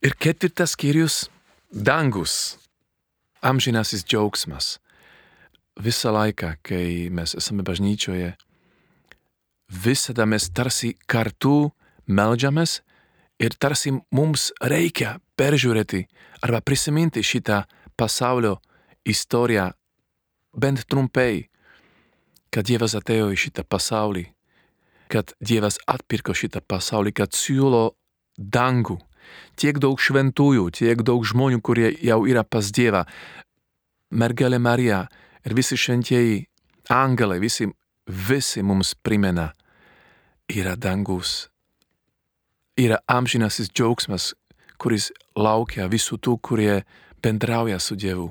Ir 0.00 0.14
ketvirtas 0.14 0.76
skyrius- 0.76 1.26
dangus, 1.88 2.56
amžinasis 3.42 4.04
džiaugsmas. 4.04 4.78
Visą 5.76 6.12
laiką, 6.14 6.56
kai 6.62 7.08
mes 7.10 7.34
esame 7.34 7.62
bažnyčioje, 7.62 8.36
visada 9.68 10.26
mes 10.26 10.48
tarsi 10.50 10.94
kartu 11.06 11.70
melžiamės 12.08 12.80
ir 13.38 13.54
tarsi 13.60 13.92
mums 14.10 14.50
reikia 14.60 15.18
peržiūrėti 15.38 16.06
arba 16.42 16.60
prisiminti 16.64 17.22
šitą 17.22 17.62
pasaulio 17.98 18.56
istoriją 19.04 19.70
bent 20.58 20.84
trumpai, 20.88 21.48
kad 22.50 22.66
Dievas 22.66 22.96
atėjo 22.98 23.30
į 23.32 23.38
šitą 23.44 23.64
pasaulį, 23.68 24.24
kad 25.12 25.34
Dievas 25.40 25.78
atpirko 25.86 26.34
šitą 26.34 26.62
pasaulį, 26.64 27.12
kad 27.12 27.36
siūlo 27.36 27.92
dangų. 28.38 28.98
Tiek 29.60 29.76
daug 29.82 30.00
šventųjų, 30.00 30.70
tiek 30.72 31.02
daug 31.04 31.24
žmonių, 31.26 31.60
kurie 31.60 31.90
jau 32.00 32.22
yra 32.26 32.44
pas 32.44 32.70
Dievą. 32.72 33.04
Mergelė 34.10 34.58
Marija 34.58 35.02
ir 35.44 35.54
visi 35.54 35.76
šventieji 35.76 36.46
angelai, 36.88 37.36
visi, 37.42 37.68
visi 38.08 38.62
mums 38.62 38.94
primena, 38.94 39.52
yra 40.48 40.74
dangus, 40.76 41.48
yra 42.76 42.98
amžinasis 43.06 43.68
džiaugsmas, 43.70 44.32
kuris 44.80 45.10
laukia 45.36 45.88
visų 45.90 46.18
tų, 46.22 46.38
kurie 46.40 46.84
bendrauja 47.22 47.78
su 47.78 47.96
Dievu. 47.96 48.30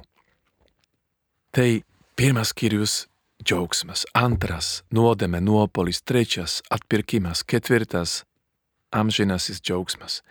Tai 1.51 1.81
pirmas 2.15 2.53
skyrius- 2.53 3.07
džiaugsmas, 3.45 4.05
antras- 4.13 4.83
nuodėmė, 4.95 5.41
nuopolis, 5.41 6.01
trečias- 6.01 6.61
atpirkimas, 6.75 7.43
ketvirtas- 7.43 8.23
amžinasis 8.99 9.61
džiaugsmas. 9.61 10.21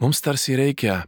Mums 0.00 0.20
tarsi 0.20 0.56
reikia 0.56 1.04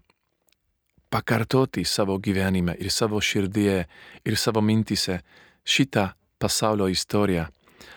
pakartoti 1.11 1.85
savo 1.85 2.19
gyvenime 2.19 2.77
ir 2.79 2.91
savo 2.91 3.21
širdyje 3.21 3.85
ir 4.25 4.37
savo 4.37 4.61
mintise 4.61 5.21
šitą 5.65 6.13
pasaulio 6.39 6.89
istoriją, 6.89 7.47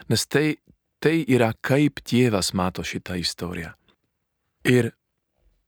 nes 0.10 0.26
tai, 0.28 0.58
tai 1.00 1.24
yra 1.28 1.52
kaip 1.62 2.02
Dievas 2.06 2.54
mato 2.54 2.84
šitą 2.84 3.18
istoriją. 3.20 3.74
Ir 4.68 4.92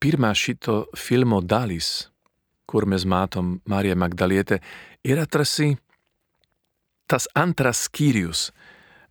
pirmā 0.02 0.32
šito 0.34 0.86
filmo 0.98 1.40
dalis, 1.40 2.10
kur 2.66 2.86
mēs 2.88 3.06
matom 3.08 3.60
Marija 3.70 3.96
Magdalietė, 3.96 4.58
yra 5.04 5.26
tarsi 5.26 5.72
tas 7.06 7.28
antras 7.34 7.86
skyrius. 7.88 8.50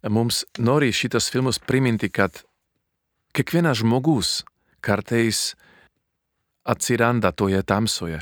Mums 0.10 0.44
nori 0.58 0.90
šitas 0.92 1.30
filmas 1.30 1.60
priminti, 1.62 2.10
kad 2.10 2.42
kiekvienas 3.38 3.82
žmogus 3.84 4.42
kartais 4.82 5.52
atsiranda 6.66 7.32
toje 7.32 7.62
tamsoje. 7.64 8.22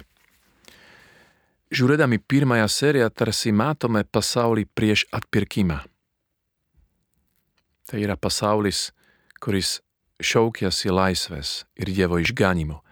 Žiūrėdami 1.69 2.17
pirmąją 2.19 2.67
seriją, 2.67 3.07
tarsi 3.13 3.53
matome 3.53 4.01
pasaulį 4.03 4.65
prieš 4.75 5.05
atpirkimą. 5.13 5.79
Tai 7.89 7.97
yra 8.05 8.13
pasaulis, 8.13 8.91
kuris 9.41 9.79
šaukiasi 10.21 10.91
laisvės 10.93 11.63
ir 11.73 11.89
Dievo 11.89 12.19
išganimo. 12.21 12.83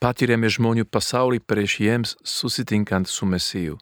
Patiriame 0.00 0.48
žmonių 0.48 0.86
pasaulį 0.88 1.42
prieš 1.44 1.74
jiems 1.84 2.14
susitinkant 2.24 3.10
su 3.12 3.28
Mesiju. 3.28 3.76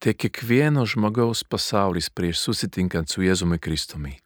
Tai 0.00 0.14
kiekvieno 0.16 0.86
žmogaus 0.88 1.44
pasaulis 1.44 2.08
prieš 2.08 2.40
susitinkant 2.46 3.12
su 3.12 3.22
Jėzumi 3.22 3.60
Kristumi. 3.60 4.16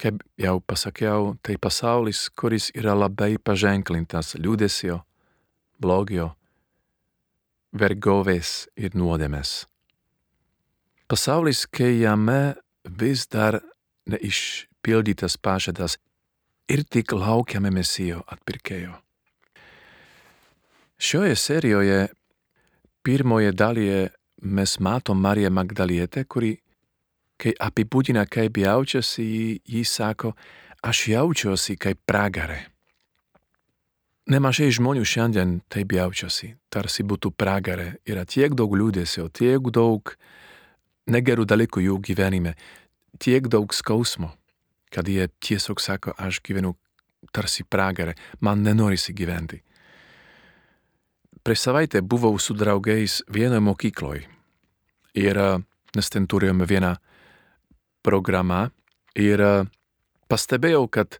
Kaip 0.00 0.18
jau 0.40 0.58
pasakiau, 0.60 1.36
tai 1.38 1.54
pasaulis, 1.56 2.26
kuris 2.34 2.72
yra 2.74 2.96
labai 2.96 3.36
paženklintas 3.38 4.34
liūdėsio, 4.40 4.98
blogio, 5.78 6.32
vergovės 7.72 8.66
ir 8.76 8.96
nuodėmės. 8.98 9.68
Pasaulis, 11.06 11.66
kai 11.70 12.00
jame 12.00 12.56
vis 12.84 13.26
dar 13.28 13.60
neišpildytas 14.10 15.36
pažadas 15.36 15.98
ir 16.68 16.84
tik 16.84 17.12
laukiame 17.12 17.70
mesijo 17.70 18.22
atpirkėjo. 18.30 18.94
Šioje 21.00 21.36
serijoje 21.36 22.08
pirmoje 23.02 23.52
dalyje 23.52 24.08
mes 24.42 24.78
matom 24.80 25.20
Mariją 25.20 25.50
Magdalietę, 25.50 26.24
kuri, 26.24 26.58
kai 27.40 27.54
apibūdina, 27.56 28.26
kaip 28.28 28.58
jaučiasi, 28.60 29.60
ji 29.64 29.84
sako, 29.84 30.34
aš 30.84 31.06
jaučiuosi 31.08 31.76
kaip 31.80 32.00
pragarė. 32.06 32.60
Nemažai 34.30 34.68
žmonių 34.70 35.02
šiandien 35.08 35.56
taip 35.72 35.92
jaučiasi, 35.96 36.52
tarsi 36.70 37.02
būtų 37.02 37.32
pragarė. 37.34 37.94
Yra 38.06 38.26
tiek 38.28 38.52
daug 38.54 38.76
liūdėsio, 38.76 39.26
tiek 39.32 39.72
daug 39.74 40.12
negerų 41.10 41.46
dalykų 41.48 41.84
jų 41.86 41.96
gyvenime, 42.10 42.54
tiek 43.18 43.48
daug 43.50 43.74
skausmo, 43.74 44.32
kad 44.94 45.08
jie 45.08 45.28
tiesiog 45.42 45.80
sako, 45.82 46.14
aš 46.18 46.40
gyvenu 46.46 46.74
tarsi 47.34 47.64
pragarė, 47.64 48.14
man 48.40 48.62
nenorisi 48.64 49.14
gyventi. 49.16 49.60
Prieš 51.44 51.66
savaitę 51.66 52.02
buvau 52.04 52.38
su 52.38 52.54
draugais 52.54 53.20
vienoje 53.32 53.62
mokykloje 53.64 54.26
ir 55.16 55.38
nes 55.96 56.10
ten 56.12 56.26
turėjome 56.30 56.66
vieną 56.68 56.94
programą 58.06 58.68
ir 59.18 59.42
pastebėjau, 60.30 60.86
kad, 60.92 61.18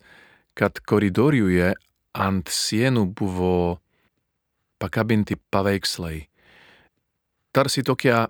kad 0.54 0.80
koridoriuje 0.86 1.72
ant 2.14 2.50
sienų 2.52 3.06
buvo 3.16 3.54
pakabinti 4.80 5.36
paveikslai. 5.52 6.26
Tarsi 7.52 7.82
tokia 7.82 8.28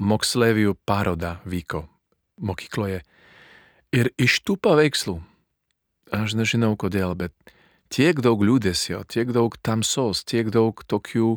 moksleivių 0.00 0.74
paroda 0.88 1.38
vyko 1.44 1.84
mokykloje. 2.40 3.02
Ir 3.92 4.10
iš 4.18 4.40
tų 4.46 4.56
paveikslų, 4.62 5.18
aš 6.14 6.36
nežinau 6.38 6.72
kodėl, 6.80 7.14
bet 7.18 7.34
tiek 7.92 8.20
daug 8.22 8.42
liūdėsio, 8.42 9.02
tiek 9.10 9.32
daug 9.34 9.56
tamsos, 9.62 10.24
tiek 10.24 10.50
daug 10.54 10.80
tokių 10.86 11.34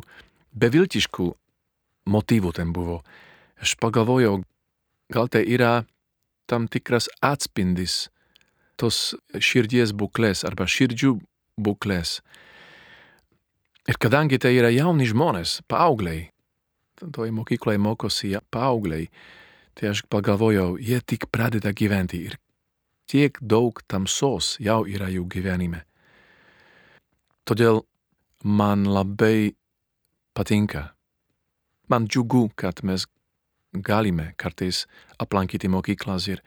beviltiškų 0.54 1.28
motyvų 2.10 2.52
ten 2.56 2.72
buvo. 2.72 3.02
Aš 3.60 3.76
pagalvojau, 3.82 4.42
gal 5.12 5.28
tai 5.28 5.44
yra 5.50 5.84
tam 6.46 6.68
tikras 6.68 7.08
atspindis 7.24 8.08
tos 8.80 9.14
širdies 9.34 9.94
būklės 9.94 10.44
arba 10.46 10.66
širdžių 10.70 11.14
būklės. 11.60 12.20
Ir 13.84 13.98
kadangi 14.00 14.38
tai 14.40 14.54
yra 14.56 14.70
jauni 14.72 15.06
žmonės, 15.06 15.60
paaugliai, 15.68 16.30
toje 17.12 17.32
mokykloje 17.34 17.78
mokosi 17.78 18.34
paaugliai, 18.50 19.08
tai 19.74 19.90
aš 19.90 20.04
pagalvojau, 20.10 20.76
jie 20.78 21.00
tik 21.06 21.28
pradeda 21.32 21.72
gyventi 21.72 22.24
ir 22.28 22.38
tiek 23.10 23.38
daug 23.40 23.80
tamsos 23.88 24.56
jau 24.62 24.84
yra 24.88 25.10
jų 25.12 25.26
gyvenime. 25.28 25.84
Todėl 27.44 27.82
man 28.44 28.86
labai 28.88 29.52
patinka, 30.34 30.94
man 31.88 32.08
džiugu, 32.08 32.48
kad 32.56 32.80
mes 32.82 33.06
galime 33.74 34.32
kartais 34.40 34.84
aplankyti 35.20 35.68
mokyklas 35.68 36.28
ir, 36.30 36.40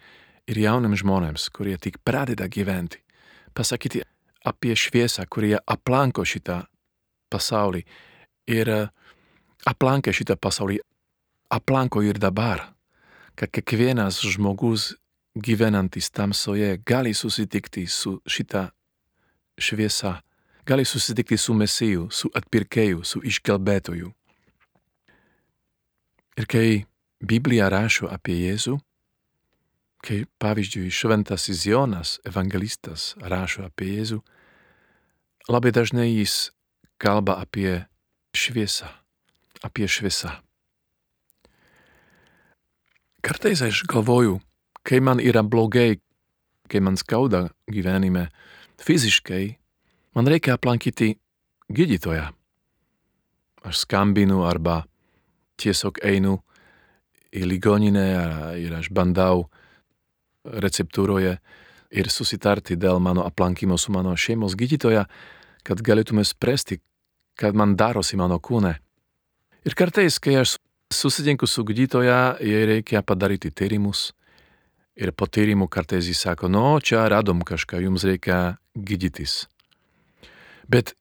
ir 0.48 0.58
jauniem 0.58 0.96
žmonėms, 0.98 1.50
kurie 1.54 1.78
tik 1.78 2.00
pradeda 2.06 2.48
gyventi, 2.50 3.04
pasakyti 3.54 4.02
apie 4.48 4.76
šviesą, 4.76 5.28
kurie 5.30 5.58
aplanko 5.60 6.26
šitą 6.26 6.64
pasaulį. 7.30 7.84
Ir 8.48 8.70
aplankę 9.66 10.14
šitą 10.14 10.38
pasaulį, 10.38 10.80
aplanko 11.50 12.04
ir 12.06 12.20
dabar, 12.20 12.74
kad 13.38 13.52
kiekvienas 13.54 14.22
žmogus 14.22 14.94
gyvenantis 15.38 16.10
tamsoje 16.12 16.78
gali 16.86 17.14
susitikti 17.14 17.88
su 17.88 18.18
šitą 18.26 18.68
šviesą, 19.58 20.18
gali 20.66 20.86
susitikti 20.86 21.38
su 21.38 21.54
mesiju, 21.54 22.10
su 22.12 22.30
atpirkėju, 22.34 23.04
su 23.04 23.22
išgelbėtoju. 23.24 24.12
Ir 26.38 26.46
kai 26.46 26.86
Biblija 27.22 27.70
rašo 27.74 28.10
apie 28.14 28.36
Jėzų, 28.44 28.78
kai 30.06 30.26
pavyzdžiui 30.42 30.92
šventasis 30.94 31.66
Jonas, 31.66 32.18
evangelistas, 32.28 33.16
rašo 33.18 33.66
apie 33.66 33.90
Jėzų, 33.96 34.20
labai 35.50 35.74
dažnai 35.74 36.12
jis 36.12 36.52
kalba 37.02 37.40
apie 37.42 37.88
šviesą, 38.38 38.90
apie 39.66 39.88
šviesą. 39.90 40.32
Kartais 43.22 43.62
aš 43.62 43.84
galvoju, 43.90 44.38
kai 44.86 45.00
man 45.04 45.20
yra 45.20 45.44
blogai, 45.44 45.98
kai 46.70 46.80
man 46.80 46.98
skauda 47.00 47.48
gyvenime 47.68 48.28
fiziškai, 48.80 49.58
man 50.16 50.30
reikia 50.30 50.56
aplankyti 50.56 51.16
gydytoją. 51.74 52.30
Aš 53.68 53.84
skambinu 53.84 54.46
arba 54.48 54.84
tiesiog 55.60 56.00
einu 56.06 56.38
į 57.36 57.44
ligoninę 57.50 58.08
ir 58.62 58.76
aš 58.78 58.92
bandau 58.94 59.48
receptūroje 60.48 61.38
ir 61.92 62.10
susitarti 62.12 62.78
dėl 62.80 63.02
mano 63.04 63.26
aplankimo 63.28 63.78
su 63.78 63.92
mano 63.92 64.16
šeimos 64.16 64.56
gydytoja, 64.60 65.06
kad 65.68 65.84
galėtume 65.84 66.24
spręsti, 66.24 66.80
kad 67.36 67.56
man 67.56 67.76
darosi 67.76 68.16
mano 68.20 68.40
kūne. 68.40 68.78
Ir 69.68 69.74
kartais, 69.76 70.16
kai 70.24 70.38
aš 70.40 70.54
susitinku 70.96 71.48
su 71.48 71.66
gydytoja, 71.68 72.38
jai 72.40 72.62
reikia 72.70 73.02
padaryti 73.04 73.50
tyrimus. 73.52 74.14
Ir 74.96 75.12
po 75.12 75.28
tyrimų 75.28 75.68
kartais 75.68 76.08
jis 76.08 76.22
sako, 76.24 76.48
no, 76.48 76.80
čia 76.80 77.04
radom 77.12 77.44
kažką, 77.44 77.82
jums 77.84 78.06
reikia 78.08 78.56
gydytis. 78.74 79.44
Bet 80.72 80.96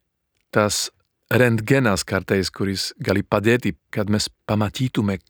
tas 0.51 0.89
rentgenas 1.31 2.03
kartais, 2.03 2.51
kuris 2.51 2.91
gali 2.99 3.23
padėti, 3.23 3.77
kad 3.95 4.11
mes 4.11 4.27
pamatytume, 4.51 5.21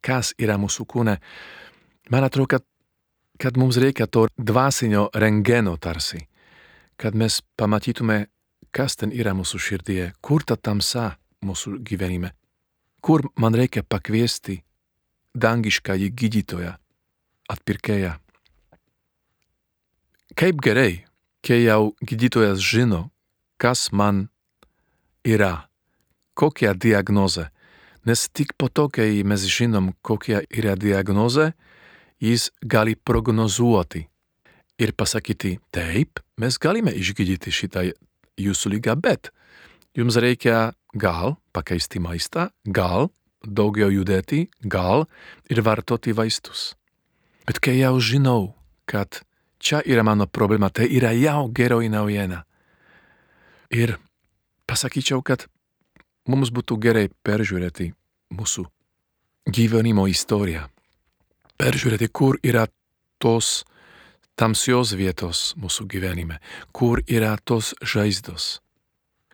kas 0.00 0.30
yra 0.38 0.54
mūsų 0.62 0.86
kūne, 0.86 1.18
man 2.14 2.30
atrodo, 2.30 2.54
kad, 2.54 2.66
kad 3.42 3.58
mums 3.58 3.82
reikia 3.82 4.06
to 4.06 4.28
dvasinio 4.38 5.08
rengeno 5.18 5.74
tarsi, 5.82 6.28
kad 6.96 7.18
mes 7.18 7.42
pamatytume, 7.58 8.28
kas 8.70 9.00
ten 9.02 9.10
yra 9.10 9.34
mūsų 9.34 9.64
širdie, 9.66 10.02
kur 10.22 10.46
ta 10.46 10.54
tamsa 10.54 11.16
mūsų 11.42 11.80
gyvenime 11.82 12.38
kur 13.00 13.28
man 13.38 13.56
reikia 13.56 13.82
pakviesti 13.82 14.62
dangiškąjį 15.38 16.08
gydytoją, 16.18 16.72
atpirkėją. 17.52 18.16
Kaip 20.38 20.60
gerai, 20.62 21.04
kai 21.42 21.62
jau 21.64 21.92
gydytojas 22.02 22.62
žino, 22.62 23.08
kas 23.58 23.88
man 23.92 24.28
yra, 25.26 25.68
kokia 26.38 26.74
diagnozė, 26.74 27.48
nes 28.06 28.28
tik 28.30 28.54
po 28.58 28.68
to, 28.70 28.88
kai 28.88 29.22
mes 29.26 29.46
žinom, 29.50 29.92
kokia 30.02 30.42
yra 30.48 30.76
diagnozė, 30.78 31.52
jis 32.22 32.50
gali 32.62 32.94
prognozuoti 32.96 34.06
ir 34.78 34.94
pasakyti, 34.94 35.58
taip, 35.74 36.22
mes 36.38 36.58
galime 36.62 36.94
išgydyti 36.94 37.52
šitą 37.54 37.88
jūsų 38.38 38.76
lygą, 38.76 38.94
bet 39.02 39.32
jums 39.98 40.18
reikia 40.22 40.72
gal 40.94 41.36
pakeisti 41.52 42.00
maistą, 42.00 42.48
gal 42.64 43.10
daugiau 43.44 43.90
judėti, 43.92 44.48
gal 44.62 45.06
ir 45.50 45.62
vartoti 45.62 46.12
vaistus. 46.12 46.74
Bet 47.46 47.60
kai 47.64 47.78
jau 47.78 47.96
žinau, 48.00 48.54
kad 48.88 49.22
čia 49.58 49.80
yra 49.84 50.02
mano 50.02 50.26
problema, 50.26 50.70
tai 50.70 50.88
yra 50.90 51.12
jau 51.16 51.48
geroji 51.48 51.88
naujiena. 51.88 52.44
Ir 53.70 53.98
pasakyčiau, 54.68 55.22
kad 55.22 55.46
mums 56.28 56.52
būtų 56.52 56.78
gerai 56.80 57.06
peržiūrėti 57.24 57.92
mūsų 58.36 58.66
gyvenimo 59.48 60.06
istoriją. 60.08 60.68
Peržiūrėti, 61.58 62.08
kur 62.12 62.38
yra 62.44 62.66
tos 63.18 63.64
tamsios 64.38 64.92
vietos 64.94 65.52
mūsų 65.58 65.88
gyvenime, 65.90 66.38
kur 66.72 67.02
yra 67.08 67.34
tos 67.42 67.74
žaizdos. 67.82 68.60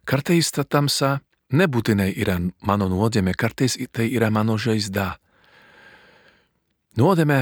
Kartais 0.09 0.51
ta 0.53 0.65
tamsa 0.65 1.19
nebūtinai 1.55 2.11
yra 2.21 2.39
mano 2.67 2.89
nuodėmė, 2.91 3.35
kartais 3.39 3.77
tai 3.93 4.09
yra 4.13 4.31
mano 4.35 4.57
žaizda. 4.59 5.15
Nuodėmė 6.99 7.41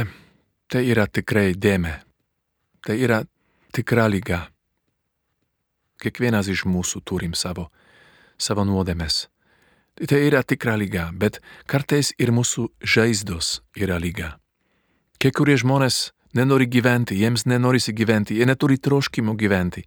tai 0.73 0.87
yra 0.89 1.07
tikrai 1.07 1.53
dėmė. 1.57 1.99
Tai 2.83 2.97
yra 2.99 3.23
tikra 3.73 4.09
lyga. 4.11 4.47
Kiekvienas 6.03 6.49
iš 6.51 6.65
mūsų 6.67 7.03
turim 7.07 7.35
savo, 7.39 7.69
savo 8.39 8.65
nuodėmes. 8.67 9.27
Tai 10.09 10.19
yra 10.19 10.41
tikra 10.43 10.75
lyga, 10.81 11.11
bet 11.13 11.39
kartais 11.69 12.15
ir 12.19 12.33
mūsų 12.33 12.71
žaizdos 12.81 13.61
yra 13.77 14.01
lyga. 14.01 14.39
Kai 15.21 15.31
kurie 15.31 15.59
žmonės 15.61 16.11
nenori 16.35 16.67
gyventi, 16.67 17.19
jiems 17.21 17.45
nenorisi 17.47 17.93
gyventi, 17.95 18.39
jie 18.41 18.49
neturi 18.49 18.81
troškimo 18.81 19.37
gyventi, 19.39 19.85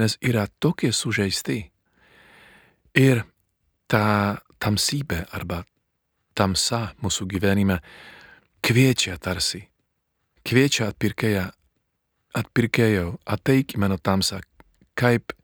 nes 0.00 0.16
yra 0.24 0.48
tokie 0.58 0.92
sužeisti. 0.92 1.60
Ir 2.98 3.22
ta 3.92 4.40
tamsybė 4.62 5.26
arba 5.36 5.62
tamsa 6.32 6.94
mūsų 7.04 7.26
gyvenime 7.28 7.76
kviečia 8.64 9.18
tarsi, 9.20 9.66
kviečia 10.48 10.88
atpirkėją, 10.92 11.50
atpirkėjau, 12.40 13.08
ateik 13.28 13.76
į 13.76 13.82
mano 13.84 13.98
tamsą, 14.00 14.40
kaip 14.96 15.34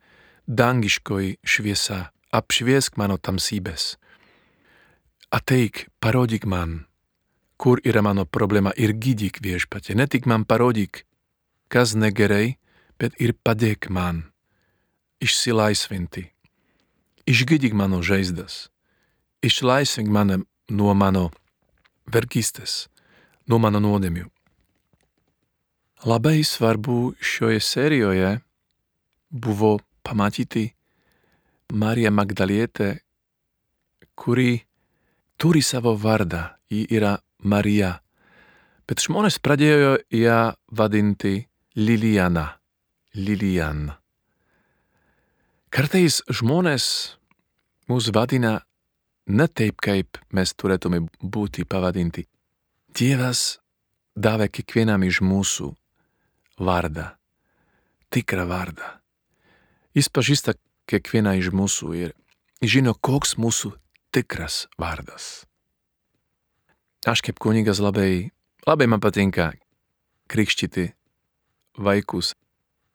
dangiškoji 0.49 1.37
šviesa, 1.45 2.07
apšviesk 2.33 2.97
mano 2.97 3.19
tamsybės. 3.21 3.97
Ateik, 5.29 5.89
parodyk 6.01 6.47
man, 6.49 6.87
kur 7.61 7.83
yra 7.85 8.01
mano 8.01 8.25
problema 8.25 8.73
ir 8.81 8.95
gydyk 8.97 9.43
viešpatė. 9.45 9.93
Ne 9.99 10.09
tik 10.09 10.25
man 10.25 10.49
parodyk, 10.49 11.05
kas 11.69 11.93
negerai, 11.93 12.57
bet 12.97 13.13
ir 13.21 13.37
padėk 13.37 13.91
man 13.93 14.25
išsilaisvinti. 15.21 16.31
Išgydyk 17.29 17.75
mano 17.77 18.01
žaizdas, 18.01 18.69
išlaisvink 19.45 20.09
mane 20.09 20.41
nuo 20.73 20.95
mano 20.97 21.29
vergystės, 22.09 22.89
nuo 23.45 23.61
mano 23.61 23.83
nuodėmių. 23.85 24.25
Labai 26.09 26.41
svarbu 26.47 27.19
šioje 27.21 27.61
serijoje 27.61 28.31
buvo 29.29 29.79
pamatyti 30.07 30.71
Mariją 31.73 32.11
Magdalietę, 32.17 33.01
kuri 34.17 34.63
turi 35.37 35.63
savo 35.63 35.93
vardą, 36.01 36.47
ji 36.71 36.87
yra 36.89 37.19
Marija, 37.45 37.99
bet 38.89 39.05
žmonės 39.05 39.37
pradėjo 39.43 39.99
ją 40.17 40.41
vadinti 40.73 41.43
Lilijana. 41.77 42.59
Lilijan. 43.19 43.93
Kartais 45.75 46.21
žmonės 46.31 47.18
mus 47.89 48.11
vadina 48.15 48.59
ne 49.27 49.47
taip, 49.49 49.81
kaip 49.85 50.21
mes 50.33 50.53
turėtume 50.55 51.03
būti 51.23 51.65
pavadinti. 51.69 52.27
Dievas 52.97 53.59
davė 54.17 54.49
kiekvienam 54.53 55.05
iš 55.07 55.21
mūsų 55.25 55.73
vardą, 56.65 57.11
tikrą 58.13 58.47
vardą. 58.49 58.89
Jis 59.97 60.09
pažįsta 60.13 60.55
kiekvieną 60.89 61.37
iš 61.39 61.53
mūsų 61.53 61.93
ir 61.99 62.15
žino, 62.63 62.95
koks 62.95 63.37
mūsų 63.41 63.73
tikras 64.15 64.67
vardas. 64.81 65.45
Aš 67.07 67.23
kaip 67.25 67.39
kunigas 67.41 67.81
labai, 67.81 68.31
labai 68.67 68.89
man 68.91 69.01
patinka 69.01 69.53
krikštyti 70.29 70.91
vaikus 71.79 72.35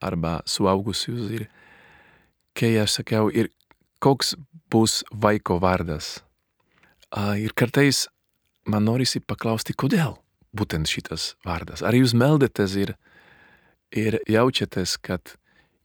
arba 0.03 0.41
suaugusius 0.45 1.32
ir 1.32 1.47
kai 2.58 2.75
aš 2.82 2.99
sakiau, 2.99 3.29
ir 3.32 3.49
koks 4.03 4.36
bus 4.73 5.03
vaiko 5.12 5.59
vardas. 5.62 6.23
Ir 7.38 7.53
kartais 7.53 8.07
man 8.65 8.88
norisi 8.89 9.21
paklausti, 9.21 9.75
kodėl 9.77 10.17
būtent 10.57 10.89
šitas 10.89 11.33
vardas. 11.45 11.83
Ar 11.86 11.93
jūs 11.93 12.15
meldėtės 12.17 12.73
ir, 12.81 12.95
ir 13.93 14.17
jaučiatės, 14.29 14.97
kad 14.97 15.36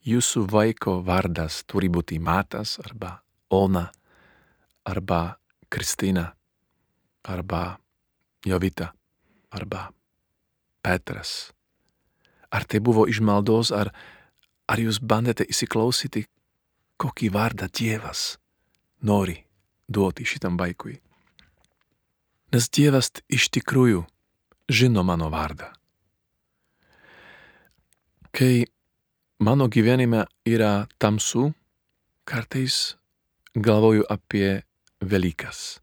jūsų 0.09 0.47
vaiko 0.49 0.99
vardas 1.05 1.61
turi 1.69 1.93
būti 1.93 2.21
Matas 2.21 2.79
arba 2.85 3.19
Ona 3.53 3.89
arba 4.89 5.37
Kristina 5.69 6.31
arba 7.29 7.77
Jovita 8.49 8.95
arba 9.53 9.91
Petras. 10.81 11.53
Ar 12.49 12.65
tai 12.65 12.81
buvo 12.81 13.05
iš 13.05 13.21
maldos, 13.21 13.69
ar, 13.73 13.93
ar 14.65 14.81
jūs 14.81 15.03
bandėte 15.05 15.45
įsiklausyti, 15.45 16.25
kokį 16.97 17.29
vardą 17.35 17.69
Dievas 17.69 18.39
nori 19.01 19.37
duoti 19.89 20.25
šitam 20.25 20.59
vaikui? 20.59 20.99
Nes 22.53 22.69
Dievas 22.73 23.11
iš 23.29 23.51
tikrųjų 23.53 24.05
žino 24.69 25.03
mano 25.05 25.29
vardą. 25.33 25.69
Kai 28.33 28.69
mano 29.41 29.69
gyvenime 29.69 30.25
yra 30.47 30.87
tamsu, 30.99 31.53
kartais 32.25 32.97
galvoju 33.55 34.05
apie 34.09 34.63
Velykas. 35.01 35.81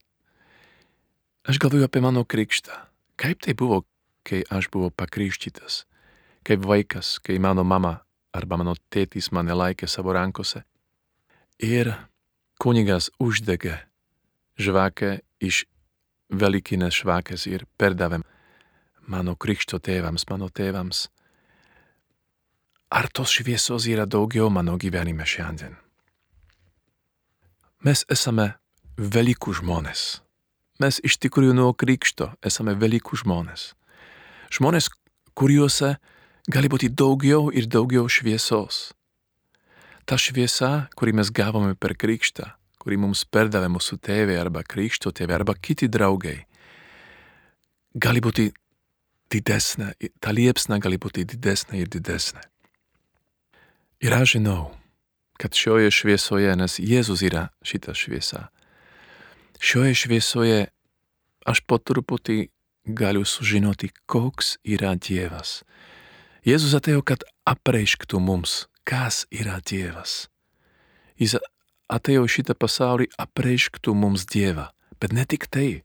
Aš 1.46 1.60
galvoju 1.62 1.86
apie 1.86 2.02
mano 2.02 2.26
krikštą. 2.26 2.74
Kaip 3.16 3.42
tai 3.42 3.54
buvo, 3.54 3.84
kai 4.28 4.44
aš 4.50 4.68
buvau 4.74 4.92
pakrikštytas, 4.92 5.86
kaip 6.44 6.66
vaikas, 6.66 7.20
kai 7.24 7.38
mano 7.40 7.64
mama 7.64 8.02
arba 8.36 8.58
mano 8.60 8.74
tėtis 8.92 9.32
mane 9.32 9.56
laikė 9.56 9.88
savo 9.88 10.14
rankose. 10.14 10.66
Ir 11.64 11.94
kunigas 12.62 13.10
uždegė 13.20 13.80
žvakę 14.60 15.20
iš 15.44 15.66
Velykinės 16.26 17.04
žvakės 17.04 17.46
ir 17.46 17.68
perdavė 17.78 18.24
mano 19.06 19.36
krikšto 19.38 19.78
tėvams, 19.78 20.26
mano 20.30 20.50
tėvams. 20.50 21.06
Ar 22.90 23.08
tos 23.14 23.30
šviesos 23.38 23.86
yra 23.86 24.08
daugiau 24.10 24.50
mano 24.50 24.78
gyvenime 24.82 25.26
šiandien? 25.26 25.76
Mes 27.86 28.02
esame 28.10 28.56
Velykų 28.98 29.54
žmonės. 29.60 30.24
Mes 30.82 30.98
iš 31.04 31.20
tikrųjų 31.22 31.54
nuo 31.54 31.74
krikšto 31.78 32.32
esame 32.42 32.74
Velykų 32.80 33.22
žmonės. 33.22 33.74
Žmonės, 34.56 34.90
kuriuose 35.38 35.96
gali 36.50 36.72
būti 36.72 36.90
daugiau 36.90 37.52
ir 37.54 37.68
daugiau 37.70 38.10
šviesos. 38.10 38.96
Ta 40.06 40.20
šviesa, 40.22 40.88
kurį 40.98 41.16
mes 41.18 41.32
gavome 41.34 41.74
per 41.74 41.96
krikštą, 41.98 42.52
kurį 42.82 43.00
mums 43.02 43.24
perdavė 43.26 43.72
mūsų 43.74 43.98
tėvė 44.06 44.38
arba 44.38 44.62
krikšto 44.62 45.10
tėvė 45.16 45.40
arba 45.40 45.56
kiti 45.58 45.90
draugai, 45.90 46.44
gali 47.98 48.22
būti 48.22 48.52
didesnė, 49.34 49.94
ta 50.22 50.34
liepsna 50.36 50.78
gali 50.84 51.00
būti 51.02 51.26
didesnė 51.26 51.82
ir 51.82 51.90
didesnė. 51.90 52.44
Ir 54.06 54.14
aš 54.14 54.36
žinau, 54.36 54.76
kad 55.42 55.58
šioje 55.58 55.90
šviesoje, 55.92 56.54
nes 56.60 56.78
Jėzus 56.78 57.24
yra 57.26 57.48
šita 57.66 57.96
šviesa, 57.98 58.50
šioje 59.58 59.96
šviesoje 60.04 60.60
aš 61.50 61.64
po 61.66 61.80
truputį 61.82 62.52
galiu 62.86 63.26
sužinoti, 63.26 63.90
koks 64.06 64.60
yra 64.62 64.94
Dievas. 65.00 65.64
Jėzus 66.46 66.76
atėjo, 66.78 67.02
kad 67.02 67.26
apreišktų 67.50 68.22
mums, 68.22 68.68
kas 68.86 69.26
yra 69.34 69.60
Dievas. 69.66 70.28
Jis 71.18 71.38
atėjo 71.92 72.26
šitą 72.30 72.56
pasaulį 72.58 73.10
apreišktų 73.22 73.94
mums 73.98 74.26
Dievą, 74.30 74.70
bet 75.00 75.14
ne 75.14 75.26
tik 75.26 75.48
tai. 75.52 75.84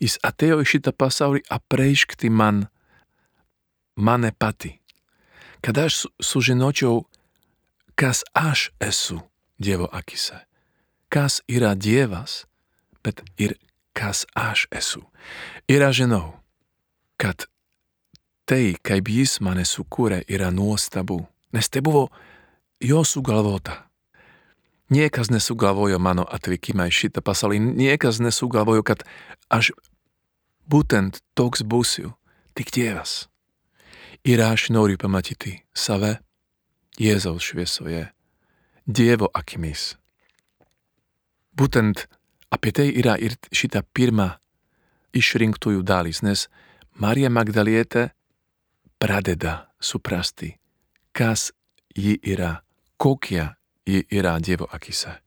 Jis 0.00 0.18
atėjo 0.24 0.64
šitą 0.64 0.92
pasaulį 0.96 1.42
apreiškti 1.52 2.30
man, 2.32 2.66
mane 3.96 4.32
pati. 4.32 4.76
Kad 5.60 5.78
aš 5.78 6.06
sužinočiau, 6.24 7.04
kas 7.94 8.24
aš 8.32 8.70
esu 8.80 9.20
Dievo 9.60 9.90
akise, 9.92 10.38
kas 11.12 11.42
yra 11.48 11.74
Dievas, 11.76 12.46
bet 13.04 13.20
ir 13.36 13.58
kas 13.92 14.24
aš 14.34 14.68
esu. 14.72 15.04
Ir 15.68 15.84
aš 15.84 16.00
žinau, 16.00 16.40
kad 17.20 17.44
tai, 18.48 18.72
kaip 18.80 19.10
jis 19.12 19.36
mane 19.44 19.66
sukūrė, 19.68 20.22
yra 20.32 20.48
nuostabu, 20.50 21.26
nes 21.52 21.68
tai 21.68 21.82
buvo 21.84 22.08
jo 22.80 23.04
sugalvota. 23.04 23.86
Niekas 24.90 25.30
nesugalvojo 25.30 26.00
mano 26.02 26.24
atvykimą 26.26 26.88
į 26.90 26.94
šitą 26.94 27.22
pasaulį, 27.22 27.60
niekas 27.78 28.18
nesugalvojo, 28.22 28.82
kad 28.82 29.04
aš 29.50 29.70
būtent 30.66 31.22
toks 31.38 31.62
būsiu, 31.62 32.14
tik 32.58 32.74
Dievas. 32.74 33.28
Ir 34.26 34.42
aš 34.42 34.68
noriu 34.74 34.98
pamatyti 34.98 35.60
save 35.72 36.18
Jėzaus 36.98 37.46
šviesoje, 37.52 38.08
Dievo 38.86 39.30
akimis. 39.34 39.94
Būtent 41.54 42.08
Apie 42.50 42.72
tai 42.74 42.90
yra 42.98 43.14
ir 43.14 43.36
šita 43.54 43.84
pirma 43.94 44.40
išrinktųjų 45.14 45.84
dalis, 45.86 46.18
nes 46.26 46.48
Marija 46.98 47.30
Magdalietė 47.30 48.10
pradeda 48.98 49.70
suprasti, 49.78 50.56
kas 51.12 51.50
ji 51.96 52.18
yra, 52.22 52.60
kokia 52.96 53.54
ji 53.86 54.04
yra 54.10 54.38
Dievo 54.38 54.68
akise. 54.72 55.18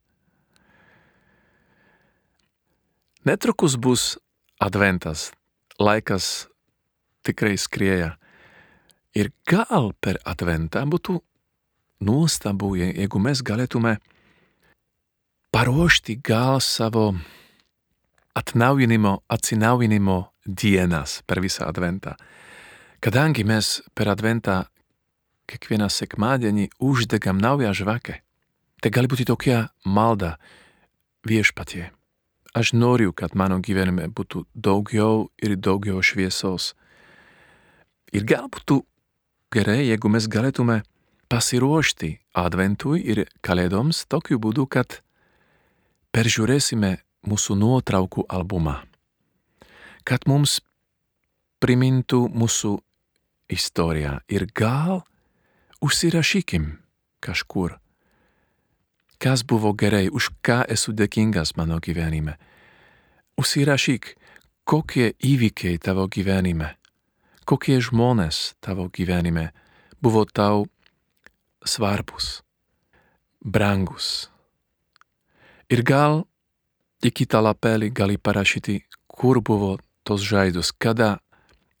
Netrukus 3.24 3.76
bus 3.76 4.18
adventas, 4.60 5.32
laikas 5.80 6.46
tikrai 7.24 7.56
skrieja. 7.56 8.16
Ir 9.14 9.30
gal 9.48 9.92
per 10.00 10.18
adventą 10.26 10.82
būtų 10.90 11.20
nuostabu, 12.04 12.74
jeigu 12.76 13.20
mes 13.22 13.40
galėtume 13.46 13.96
paruošti 15.54 16.18
gal 16.18 16.60
savo 16.60 17.14
atnaujinimo, 18.34 19.22
atsinaujinimo 19.30 20.18
dienas 20.44 21.22
per 21.26 21.40
visą 21.40 21.68
adventą. 21.70 22.16
Kadangi 23.00 23.44
mes 23.46 23.80
per 23.94 24.10
adventą 24.10 24.64
kiekvieną 25.50 25.88
sekmadienį 25.92 26.70
uždegam 26.80 27.40
naują 27.40 27.74
žvakę, 27.76 28.20
tai 28.80 28.90
gali 28.90 29.10
būti 29.10 29.26
tokia 29.28 29.68
malda 29.84 30.36
viešpatie. 31.26 31.90
Aš 32.54 32.72
noriu, 32.72 33.12
kad 33.12 33.34
mano 33.34 33.58
gyvenime 33.58 34.06
būtų 34.14 34.44
daugiau 34.54 35.28
ir 35.42 35.56
daugiau 35.58 36.02
šviesos. 36.02 36.74
Ir 38.14 38.22
gal 38.22 38.46
būtų 38.46 38.84
gerai, 39.54 39.88
jeigu 39.88 40.10
mes 40.12 40.28
galėtume 40.30 40.82
pasiruošti 41.32 42.12
adventui 42.38 43.00
ir 43.02 43.24
kalėdoms 43.42 44.04
tokiu 44.06 44.38
būdu, 44.38 44.68
kad 44.70 45.00
peržiūrėsime 46.14 46.92
mūsų 47.26 47.56
nuotraukų 47.58 48.26
albumą. 48.30 48.76
Kad 50.06 50.28
mums 50.30 50.60
primintų 51.64 52.28
mūsų 52.28 52.76
istoriją 53.50 54.18
ir 54.28 54.46
gal 54.54 55.02
užsirašykim 55.84 56.70
kažkur 57.20 57.78
kas 59.24 59.40
buvo 59.44 59.72
gerai, 59.72 60.10
už 60.12 60.28
ką 60.44 60.64
esu 60.68 60.92
dėkingas 60.92 61.54
mano 61.56 61.78
gyvenime. 61.80 62.36
Užsirašyk, 63.40 64.10
kokie 64.68 65.14
įvykiai 65.16 65.80
tavo 65.80 66.04
gyvenime, 66.12 66.74
kokie 67.48 67.78
žmonės 67.80 68.52
tavo 68.60 68.90
gyvenime 68.92 69.48
buvo 70.04 70.26
tau 70.28 70.66
svarbus, 71.64 72.42
brangus. 73.40 74.28
Ir 75.72 75.80
gal 75.80 76.26
į 77.00 77.08
kitą 77.16 77.40
lapelį 77.48 77.88
gali 77.96 78.20
parašyti, 78.20 78.82
kur 79.08 79.40
buvo 79.40 79.78
tos 80.04 80.20
žaizdos, 80.20 80.68
kada 80.76 81.16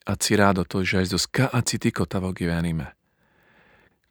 atsirado 0.08 0.64
tos 0.64 0.88
žaizdos, 0.88 1.28
ką 1.28 1.52
atsitiko 1.52 2.08
tavo 2.08 2.32
gyvenime, 2.32 2.88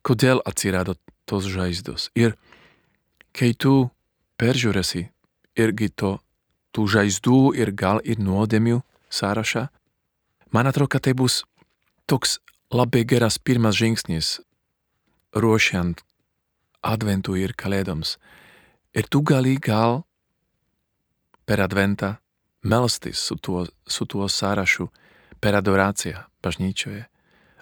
kodėl 0.03 0.43
atsirado 0.45 0.95
tos 1.25 1.47
žaizdos. 1.49 2.09
Ir 2.15 2.35
kai 3.33 3.53
tu 3.55 3.89
peržiūrėsi 4.37 5.07
irgi 5.59 5.89
to, 5.89 6.17
tų 6.73 6.87
žaizdų 6.89 7.53
ir 7.57 7.71
gal 7.71 8.01
ir 8.03 8.19
nuodėmių 8.19 8.81
sąrašą, 9.13 9.67
man 10.51 10.69
atrodo, 10.69 10.89
kad 10.95 11.05
tai 11.05 11.13
bus 11.13 11.43
toks 12.09 12.39
labai 12.73 13.03
geras 13.05 13.37
pirmas 13.37 13.77
žingsnis 13.77 14.39
ruošiant 15.33 16.01
adventui 16.83 17.43
ir 17.45 17.53
kalėdoms. 17.57 18.17
Ir 18.93 19.07
tu 19.09 19.23
gali 19.25 19.55
gal 19.57 20.03
per 21.45 21.61
adventą 21.63 22.17
melstis 22.63 23.21
su 23.21 23.37
tuo, 23.37 23.65
su 23.87 24.05
tuo 24.05 24.27
sąrašu 24.29 24.89
per 25.41 25.55
adoraciją 25.55 26.25
bažnyčioje. 26.43 27.07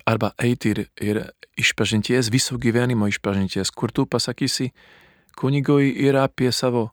Arba 0.05 0.31
eiti 0.41 0.73
ir, 0.73 0.85
ir 1.01 1.19
išpažinties, 1.59 2.31
viso 2.33 2.57
gyvenimo 2.57 3.07
išpažinties, 3.11 3.71
kur 3.71 3.91
tu 3.91 4.05
pasakysi, 4.05 4.71
kunigui 5.37 5.91
ir 5.93 6.17
apie 6.17 6.51
savo 6.51 6.89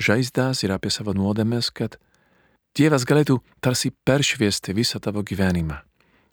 žaizdas, 0.00 0.64
ir 0.64 0.72
apie 0.72 0.90
savo 0.90 1.14
nuodėmes, 1.16 1.70
kad 1.72 1.98
Dievas 2.70 3.02
galėtų 3.02 3.40
tarsi 3.58 3.90
peršviesti 3.90 4.72
visą 4.76 5.00
tavo 5.02 5.24
gyvenimą, 5.26 5.80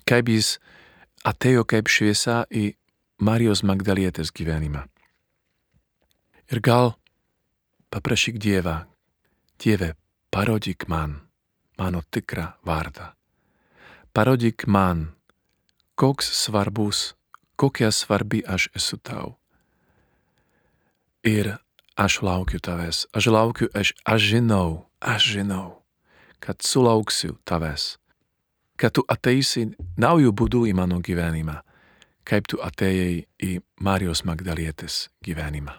kaip 0.05 0.29
jis 0.29 0.59
atėjo 1.25 1.65
kaip 1.65 1.89
šviesa 1.89 2.43
į 2.53 2.75
Marijos 3.25 3.63
Magdalietės 3.65 4.29
gyvenimą. 4.29 4.83
Ir 6.53 6.61
gal 6.61 6.93
paprašyk 7.89 8.37
Dievą, 8.37 8.83
Dieve, 9.57 9.95
parodyk 10.29 10.85
man 10.87 11.17
mano 11.77 12.03
tikrą 12.11 12.51
vardą. 12.65 13.11
Parodyk 14.13 14.67
man, 14.67 15.16
koks 15.97 16.29
svarbus, 16.43 17.15
kokia 17.55 17.91
svarbi 17.91 18.43
aš 18.47 18.69
esu 18.77 18.97
tau. 18.97 19.33
Ir 21.25 21.57
aš 21.97 22.21
laukiu 22.21 22.59
tavęs, 22.61 23.07
aš 23.17 23.25
laukiu, 23.33 23.67
aš, 23.73 23.95
aš 24.05 24.21
žinau, 24.21 24.85
aš 25.01 25.25
žinau, 25.33 25.81
kad 26.39 26.61
sulauksiu 26.61 27.39
tavęs, 27.49 27.97
kad 28.77 28.93
tu 28.93 29.01
ateisi 29.09 29.71
naujų 29.97 30.35
būdų 30.37 30.61
į 30.69 30.75
mano 30.77 31.01
gyvenimą, 31.01 31.57
kaip 32.29 32.45
tu 32.45 32.61
atėjai 32.61 33.25
į 33.41 33.51
Marijos 33.81 34.21
Magdalietės 34.21 35.07
gyvenimą. 35.25 35.73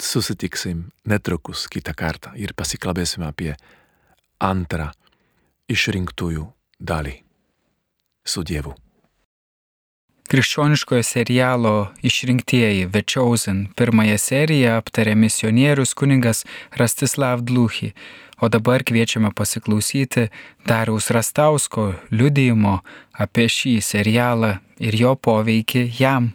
Susitiksim 0.00 0.88
netrukus 1.04 1.68
kitą 1.68 1.92
kartą 1.92 2.32
ir 2.40 2.56
pasikalbėsim 2.56 3.28
apie 3.28 3.52
antrą 4.40 4.88
išrinktųjų 5.68 6.48
dalį. 6.80 7.23
Su 8.24 8.42
Dievu. 8.42 8.74
Krikščioniškojo 10.28 11.02
serialo 11.02 11.88
Išrinktieji 12.02 12.88
The 12.92 13.02
Chosen 13.12 13.58
pirmąją 13.76 14.16
seriją 14.18 14.78
aptarė 14.80 15.12
misionierius 15.14 15.92
kuningas 15.94 16.44
Rastislav 16.80 17.42
Dluchy, 17.44 17.92
o 18.40 18.48
dabar 18.48 18.82
kviečiame 18.88 19.30
pasiklausyti 19.36 20.24
Dariaus 20.66 21.10
Rastausko 21.16 21.84
liudijimo 22.10 22.78
apie 23.24 23.46
šį 23.56 23.74
serialą 23.84 24.54
ir 24.80 24.96
jo 25.02 25.12
poveikį 25.28 25.84
jam. 26.00 26.32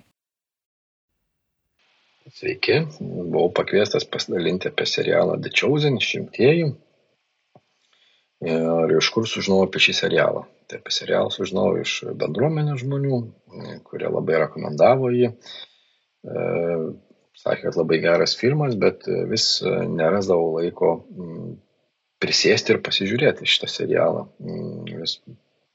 Sveiki, 2.30 2.84
buvau 3.02 3.50
pakviestas 3.58 4.06
pasidalinti 4.06 4.70
apie 4.70 4.86
serialą 4.86 5.42
The 5.42 5.50
Chosen 5.50 5.98
Išrinktieji 5.98 6.70
ir 8.46 8.96
iš 8.98 9.10
kur 9.14 9.28
sužinojau 9.28 9.68
apie 9.68 9.82
šį 9.84 9.96
serialą. 9.98 10.46
Tai 10.70 10.80
apie 10.80 10.94
serialą 10.96 11.32
sužinojau 11.34 11.82
iš 11.84 11.96
bendruomenės 12.20 12.84
žmonių, 12.84 13.20
kurie 13.88 14.08
labai 14.08 14.40
rekomendavo 14.44 15.10
jį. 15.12 15.32
E, 15.34 16.46
sakė, 17.40 17.68
kad 17.68 17.80
labai 17.80 18.00
geras 18.04 18.36
filmas, 18.40 18.78
bet 18.80 19.08
vis 19.32 19.50
nerasdavau 19.66 20.60
laiko 20.60 20.94
mm, 21.02 21.54
prisėsti 22.24 22.76
ir 22.76 22.82
pasižiūrėti 22.86 23.48
šitą 23.50 23.72
serialą. 23.72 24.28
Mm, 24.44 24.84
vis 25.02 25.20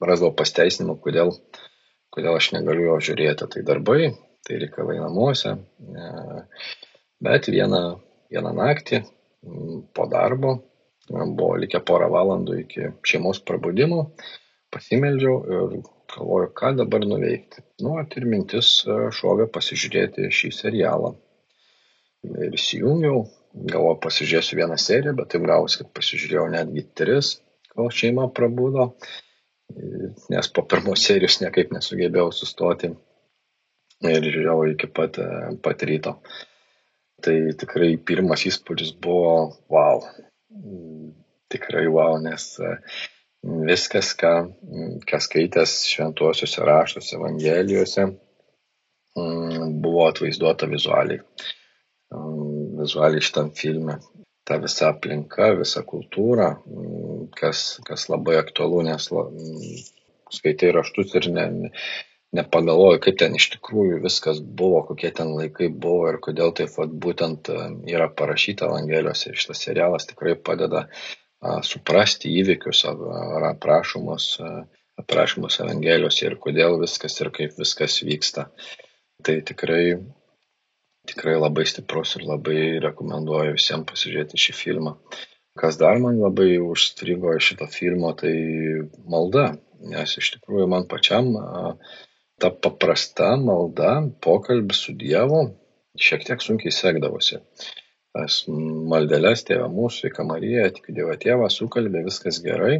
rasdavau 0.01 0.33
pasteisinimą, 0.37 0.97
kodėl, 1.03 1.35
kodėl 2.13 2.39
aš 2.39 2.53
negaliu 2.57 2.89
jo 2.91 2.99
žiūrėti. 3.09 3.49
Tai 3.51 3.65
darbai, 3.67 4.13
tai 4.47 4.61
reikalai 4.63 4.97
namuose. 5.01 5.57
E, 5.57 6.45
bet 7.25 7.51
vieną, 7.51 7.83
vieną 8.33 8.55
naktį 8.57 9.03
mm, 9.03 9.83
po 9.93 10.09
darbo 10.09 10.57
buvo 11.09 11.55
likę 11.61 11.81
porą 11.85 12.09
valandų 12.13 12.57
iki 12.63 12.89
šeimos 13.05 13.41
prabudimo, 13.45 14.09
pasimeldžiau 14.73 15.35
ir 15.45 15.75
galvoju, 16.15 16.51
ką 16.57 16.73
dabar 16.79 17.05
nuveikti. 17.05 17.63
Nu, 17.83 17.95
ir 18.01 18.27
mintis 18.29 18.77
e, 18.87 18.97
šovė 19.15 19.47
pasižiūrėti 19.53 20.29
šį 20.33 20.51
serialą. 20.55 21.13
Ir 22.25 22.55
įsijungiau, 22.57 23.25
galvoju, 23.53 23.99
pasižiūrėsiu 24.05 24.59
vieną 24.61 24.77
seriją, 24.81 25.15
bet 25.19 25.31
taip 25.33 25.45
gausi, 25.47 25.81
kad 25.81 25.91
pasižiūrėjau 25.97 26.47
netgi 26.55 26.85
tris, 26.97 27.35
kol 27.75 27.91
šeima 27.93 28.27
prabudo, 28.33 28.91
nes 30.31 30.49
po 30.53 30.63
pirmos 30.69 31.03
serijos 31.05 31.39
niekaip 31.41 31.73
nesugebėjau 31.73 32.31
sustoti 32.33 32.91
ir 34.05 34.27
žiūrėjau 34.27 34.59
iki 34.73 34.91
pat, 34.93 35.19
e, 35.21 35.55
pat 35.63 35.85
ryto. 35.89 36.17
Tai 37.25 37.35
tikrai 37.57 37.95
pirmas 37.97 38.43
įspūdis 38.49 38.91
buvo, 39.01 39.55
wow, 39.71 40.03
tikrai 41.51 41.87
wow, 41.91 42.17
nes 42.23 42.47
e, 42.59 42.75
viskas, 43.69 44.13
ką, 44.19 44.33
ką 45.07 45.19
skaitęs 45.21 45.77
šventuosiuose 45.91 46.65
raštuose, 46.65 47.15
evangelijose, 47.19 48.07
buvo 49.85 50.07
atvaizduota 50.07 50.67
vizualiai. 50.67 51.21
Vizualiai 52.79 53.23
šitam 53.23 53.51
filme. 53.55 53.99
Ta 54.45 54.59
visa 54.61 54.91
aplinka, 54.91 55.47
visa 55.57 55.81
kultūra, 55.81 56.51
kas, 57.39 57.79
kas 57.87 58.09
labai 58.11 58.35
aktualu, 58.37 58.83
nes 58.85 59.07
skaitai 60.35 60.69
raštus 60.75 61.15
ir 61.17 61.31
ne, 61.33 61.45
nepagalvoju, 62.35 63.01
kaip 63.03 63.19
ten 63.21 63.35
iš 63.37 63.49
tikrųjų 63.55 63.99
viskas 64.03 64.39
buvo, 64.39 64.81
kokie 64.89 65.11
ten 65.15 65.33
laikai 65.37 65.69
buvo 65.69 66.09
ir 66.11 66.19
kodėl 66.23 66.53
taip 66.57 66.73
vat, 66.77 66.93
būtent 67.05 67.51
e, 67.51 67.59
yra 67.93 68.09
parašyta 68.21 68.69
Evangelijose. 68.69 69.31
Ir 69.31 69.41
šitas 69.41 69.63
serialas 69.67 70.09
tikrai 70.09 70.35
padeda 70.49 70.85
a, 70.85 71.59
suprasti 71.65 72.33
įvykius 72.41 72.85
ar 72.89 73.49
aprašomus, 73.51 74.29
aprašomus 75.01 75.59
Evangelijose 75.63 76.27
ir 76.27 76.37
kodėl 76.41 76.79
viskas 76.81 77.19
ir 77.21 77.31
kaip 77.35 77.55
viskas 77.59 78.01
vyksta. 78.07 78.49
Tai 79.25 79.37
tikrai, 79.47 79.95
tikrai 81.09 81.37
labai 81.39 81.65
stiprus 81.69 82.17
ir 82.19 82.27
labai 82.27 82.59
rekomenduoju 82.83 83.55
visiems 83.55 83.87
pasižiūrėti 83.89 84.41
šį 84.47 84.57
filmą. 84.59 84.97
Kas 85.55 85.77
dar 85.79 86.01
man 86.03 86.19
labai 86.19 86.57
užstrigo 86.59 87.31
šito 87.39 87.67
filmo, 87.71 88.11
tai 88.19 88.33
malda. 89.07 89.53
nes 89.85 90.17
iš 90.17 90.31
tikrųjų 90.33 90.65
man 90.71 90.87
pačiam 90.89 91.27
ta 92.41 92.51
paprasta 92.51 93.35
malda, 93.39 93.95
pokalbis 94.23 94.83
su 94.87 94.95
Dievu 94.99 95.41
šiek 95.95 96.25
tiek 96.27 96.43
sunkiai 96.43 96.73
sekdavosi. 96.75 97.39
Tas 98.15 98.43
maldelės 98.47 99.43
tėvą 99.47 99.67
mūsų, 99.71 100.05
sveika 100.05 100.23
Marija, 100.27 100.69
tik 100.75 100.91
Dievo 100.95 101.15
tėvą, 101.19 101.49
sukalbė, 101.51 102.05
viskas 102.07 102.39
gerai, 102.43 102.77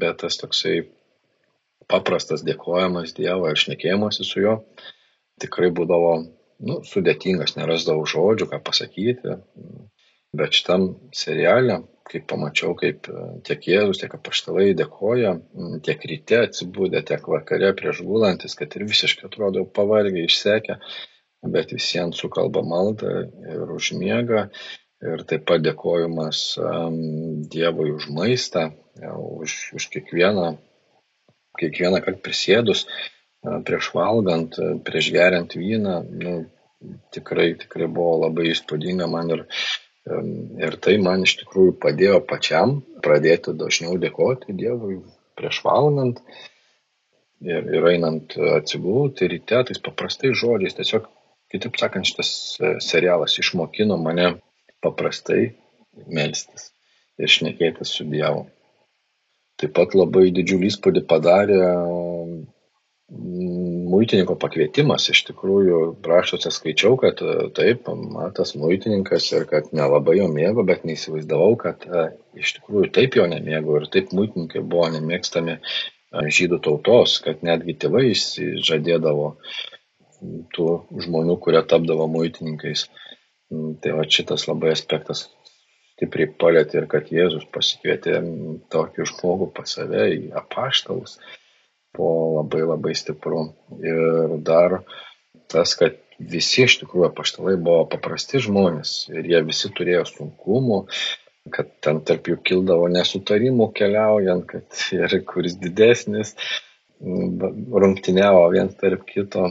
bet 0.00 0.22
tas 0.22 0.38
toksai 0.40 0.80
paprastas 1.90 2.42
dėkojimas 2.46 3.14
Dievo 3.18 3.50
ir 3.50 3.60
šnekėjimas 3.62 4.22
su 4.26 4.42
juo 4.42 4.56
tikrai 5.42 5.70
būdavo 5.74 6.14
nu, 6.66 6.80
sudėtingas, 6.86 7.56
nerasdavau 7.58 8.06
žodžių, 8.06 8.48
ką 8.52 8.60
pasakyti. 8.66 9.38
Bet 10.32 10.56
šitam 10.56 10.88
serialė, 11.14 11.82
kai 12.08 12.20
pamačiau, 12.28 12.74
kaip 12.78 13.08
e, 13.10 13.24
tiek 13.46 13.68
Jėzus, 13.68 14.00
tiek 14.02 14.14
apaštalai 14.16 14.72
dėkoja, 14.78 15.32
tiek 15.86 16.04
ryte 16.10 16.42
atsibūdė, 16.46 17.02
tiek 17.08 17.26
vakare 17.30 17.72
prieš 17.78 18.02
gulantis, 18.06 18.56
kad 18.58 18.74
ir 18.76 18.86
visiškai 18.88 19.28
atrodo 19.28 19.64
pavargę, 19.78 20.24
išsekę, 20.26 20.78
bet 21.54 21.74
visiems 21.74 22.20
sukalba 22.22 22.62
maldą 22.66 23.26
ir 23.54 23.74
užmiega. 23.76 24.48
Ir 25.02 25.24
taip 25.26 25.48
pat 25.48 25.64
dėkojimas 25.64 26.40
Dievui 27.50 27.88
už 27.90 28.04
maistą, 28.14 28.68
už, 29.02 29.72
už 29.74 29.86
kiekvieną, 29.90 30.52
kiekvieną 31.58 31.98
kartą 32.04 32.22
prisėdus, 32.22 32.84
prieš 33.66 33.88
valgant, 33.96 34.60
prieš 34.86 35.10
geriant 35.16 35.56
vyną, 35.58 35.96
nu, 36.22 36.36
tikrai, 37.14 37.52
tikrai 37.58 37.88
buvo 37.90 38.20
labai 38.26 38.52
įspūdinga 38.52 39.08
man 39.10 39.34
ir, 39.34 39.42
ir 40.66 40.76
tai 40.82 40.96
man 41.02 41.22
iš 41.26 41.36
tikrųjų 41.42 41.76
padėjo 41.82 42.22
pačiam 42.26 42.80
pradėti 43.04 43.54
dažniau 43.58 43.98
dėkoti 44.02 44.56
Dievui 44.58 44.98
prieš 45.38 45.60
valgant 45.66 46.18
ir, 47.42 47.62
ir 47.62 47.86
einant 47.92 48.34
atsigulti 48.56 49.30
ryte, 49.30 49.62
tais 49.68 49.82
paprastais 49.82 50.34
žodžiais, 50.38 50.74
tiesiog, 50.78 51.06
kitaip 51.52 51.78
sakant, 51.78 52.08
šitas 52.08 52.32
e, 52.58 52.74
serialas 52.82 53.38
išmokino 53.38 53.98
mane 54.00 54.34
paprastai 54.82 55.52
melstis 56.06 56.70
ir 57.18 57.30
šnekėtis 57.30 57.94
su 57.96 58.06
Dievu. 58.08 58.46
Taip 59.60 59.74
pat 59.76 59.94
labai 59.94 60.30
didžiulį 60.34 60.70
įspūdį 60.72 61.04
padarė 61.06 61.60
muitininko 63.92 64.36
pakvietimas 64.40 65.08
iš 65.12 65.22
tikrųjų 65.28 65.78
raštuose 66.06 66.52
skaičiau, 66.54 66.96
kad 67.00 67.20
e, 67.24 67.34
taip, 67.56 67.88
tas 68.36 68.54
muitininkas 68.58 69.28
ir 69.36 69.46
kad 69.50 69.70
nelabai 69.76 70.18
jo 70.18 70.28
mėgo, 70.32 70.64
bet 70.68 70.86
neįsivaizdavau, 70.88 71.56
kad 71.60 71.84
e, 71.86 72.06
iš 72.40 72.56
tikrųjų 72.58 72.92
taip 72.96 73.18
jo 73.18 73.26
nemėgo 73.30 73.80
ir 73.80 73.88
taip 73.92 74.14
muitininkai 74.16 74.64
buvo 74.64 74.88
nemėgstami 74.96 75.58
e, 75.58 75.60
žydų 76.38 76.62
tautos, 76.66 77.18
kad 77.24 77.44
netgi 77.46 77.76
tėvai 77.84 78.08
žadėdavo 78.14 79.34
tų 80.56 80.68
žmonių, 81.06 81.38
kurie 81.42 81.62
tapdavo 81.66 82.08
muitininkais. 82.10 82.88
Tai 83.52 83.96
va 83.98 84.04
šitas 84.08 84.46
labai 84.48 84.70
aspektas 84.72 85.26
stipriai 85.92 86.30
palėtė 86.40 86.80
ir 86.80 86.86
kad 86.90 87.10
Jėzus 87.12 87.44
pasikvietė 87.52 88.22
tokį 88.72 89.04
žmogų 89.10 89.50
pas 89.58 89.74
save 89.76 90.06
į 90.14 90.20
apaštalus 90.40 91.18
buvo 91.96 92.38
labai 92.38 92.62
labai 92.66 92.94
stipru. 92.98 93.48
Ir 93.84 94.38
dar 94.46 94.80
tas, 95.52 95.74
kad 95.78 95.98
visi 96.18 96.66
iš 96.66 96.78
tikrųjų 96.82 97.08
apaštalai 97.10 97.56
buvo 97.60 97.86
paprasti 97.92 98.40
žmonės 98.42 98.94
ir 99.12 99.28
jie 99.28 99.40
visi 99.46 99.70
turėjo 99.74 100.04
sunkumų, 100.08 100.82
kad 101.54 101.70
ten 101.84 102.00
tarp 102.06 102.28
jų 102.30 102.38
kildavo 102.46 102.86
nesutarimų 102.92 103.72
keliaujant, 103.76 104.46
kad 104.50 104.84
ir 104.94 105.16
kuris 105.28 105.58
didesnis 105.60 106.36
rungtyniavo 107.02 108.44
vienas 108.52 108.78
tarp 108.80 109.04
kito. 109.08 109.50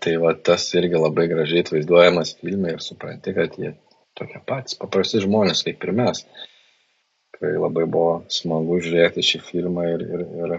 Tai 0.00 0.14
va 0.16 0.32
tas 0.32 0.64
irgi 0.78 0.96
labai 0.96 1.26
gražiai 1.28 1.60
atvaizduojamas 1.60 2.32
filme 2.40 2.70
ir 2.72 2.80
supranti, 2.80 3.34
kad 3.36 3.58
jie 3.60 3.74
tokie 4.16 4.40
patys 4.48 4.78
paprasti 4.80 5.20
žmonės 5.20 5.60
kaip 5.66 5.84
ir 5.84 5.92
mes. 5.98 6.22
Tikrai 7.34 7.52
labai 7.60 7.84
buvo 7.84 8.14
smagu 8.32 8.78
žiūrėti 8.80 9.24
šį 9.24 9.42
filmą 9.44 9.84
ir, 9.92 10.06
ir, 10.16 10.24
ir 10.40 10.54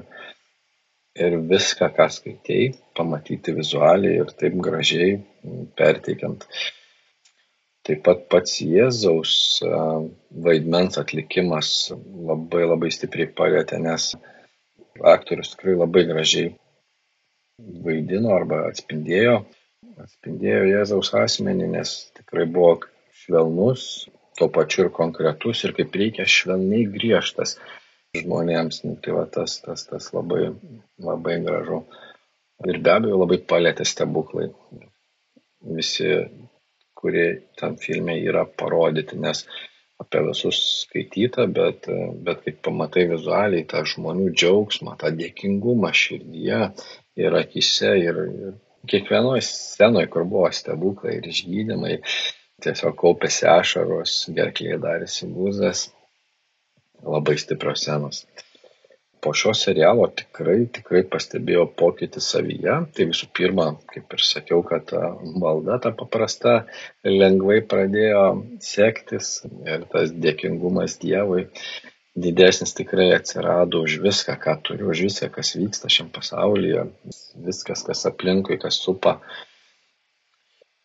ir 1.21 1.37
viską, 1.49 1.89
ką 1.95 2.07
skaitei, 2.13 2.71
pamatyti 2.97 3.53
vizualiai 3.57 4.21
ir 4.23 4.31
taip 4.39 4.57
gražiai 4.65 5.17
perteikiant. 5.79 6.45
Taip 7.87 8.03
pat 8.05 8.27
pats 8.29 8.59
Jėzaus 8.61 9.33
vaidmens 10.45 10.99
atlikimas 11.01 11.71
labai 12.29 12.67
labai 12.67 12.91
stipriai 12.93 13.31
palėtė, 13.37 13.79
nes 13.81 14.11
aktorius 15.13 15.55
tikrai 15.55 15.77
labai 15.79 16.05
gražiai 16.09 16.51
vaidino 17.85 18.35
arba 18.35 18.65
atspindėjo, 18.69 19.39
atspindėjo 20.01 20.63
Jėzaus 20.69 21.13
asmenį, 21.17 21.71
nes 21.75 21.95
tikrai 22.17 22.45
buvo 22.45 22.75
švelnus, 23.23 23.87
tuo 24.37 24.49
pačiu 24.53 24.85
ir 24.85 24.93
konkretus 24.95 25.65
ir 25.65 25.73
kaip 25.77 25.95
reikia 25.97 26.25
švelniai 26.29 26.87
griežtas 26.93 27.57
žmonėms. 28.19 28.83
Nu, 28.85 28.95
tai 29.03 29.15
va 29.15 29.25
tas, 29.35 29.57
tas, 29.65 29.85
tas 29.89 30.11
labai, 30.15 30.51
labai 31.09 31.39
gražu. 31.45 31.81
Ir 32.67 32.79
be 32.83 32.93
abejo 32.93 33.19
labai 33.23 33.39
palėtė 33.51 33.87
stebuklai. 33.87 34.49
Visi, 35.77 36.09
kurie 36.97 37.27
tam 37.59 37.77
filme 37.81 38.17
yra 38.21 38.45
parodyti, 38.45 39.17
nes 39.21 39.45
apie 40.01 40.23
visus 40.25 40.59
skaityta, 40.81 41.45
bet, 41.57 41.87
bet 42.25 42.41
kai 42.45 42.53
pamatai 42.67 43.05
vizualiai 43.11 43.67
tą 43.69 43.83
žmonių 43.85 44.31
džiaugsmą, 44.33 44.97
tą 45.01 45.13
dėkingumą 45.17 45.91
širdyje 45.93 46.61
ir 47.21 47.37
akise 47.37 47.93
ir, 48.01 48.21
ir 48.47 48.55
kiekvienoje 48.89 49.45
scenoje, 49.45 50.09
kur 50.13 50.25
buvo 50.29 50.49
stebuklai 50.57 51.19
ir 51.19 51.29
išgydymai, 51.29 51.99
tiesiog 52.65 52.97
kaupėsi 52.97 53.45
ašaros, 53.49 54.17
gerklėje 54.33 54.81
darėsi 54.81 55.29
guzas 55.29 55.87
labai 57.03 57.37
stiprios 57.41 57.83
scenos. 57.85 58.25
Po 59.21 59.35
šio 59.37 59.51
serialo 59.53 60.07
tikrai, 60.17 60.63
tikrai 60.73 61.03
pastebėjau 61.05 61.67
pokytį 61.77 62.23
savyje. 62.25 62.77
Tai 62.95 63.05
visų 63.11 63.27
pirma, 63.37 63.67
kaip 63.93 64.15
ir 64.17 64.23
sakiau, 64.25 64.63
kad 64.65 64.89
malda 65.43 65.77
ta 65.83 65.91
paprasta 65.93 66.55
lengvai 67.05 67.59
pradėjo 67.61 68.25
sektis 68.65 69.35
ir 69.69 69.85
tas 69.93 70.13
dėkingumas 70.25 70.97
Dievui 71.03 71.45
didesnis 72.15 72.73
tikrai 72.75 73.11
atsirado 73.15 73.81
už 73.85 74.01
viską, 74.03 74.35
ką 74.35 74.57
turiu, 74.63 74.91
už 74.91 75.05
viską, 75.07 75.29
kas 75.31 75.55
vyksta 75.55 75.87
šiam 75.89 76.11
pasaulyje, 76.11 76.89
viskas, 77.45 77.85
kas 77.87 78.05
aplinkui, 78.09 78.59
kas 78.59 78.81
supa. 78.83 79.19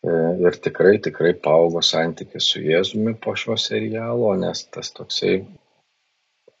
E, 0.07 0.13
ir 0.47 0.59
tikrai, 0.63 0.97
tikrai 1.03 1.33
paaugo 1.35 1.83
santykis 1.83 2.47
su 2.53 2.63
Jėzumi 2.63 3.17
po 3.19 3.35
šio 3.35 3.57
serialo, 3.59 4.31
nes 4.39 4.63
tas 4.71 4.93
toksai 4.95 5.41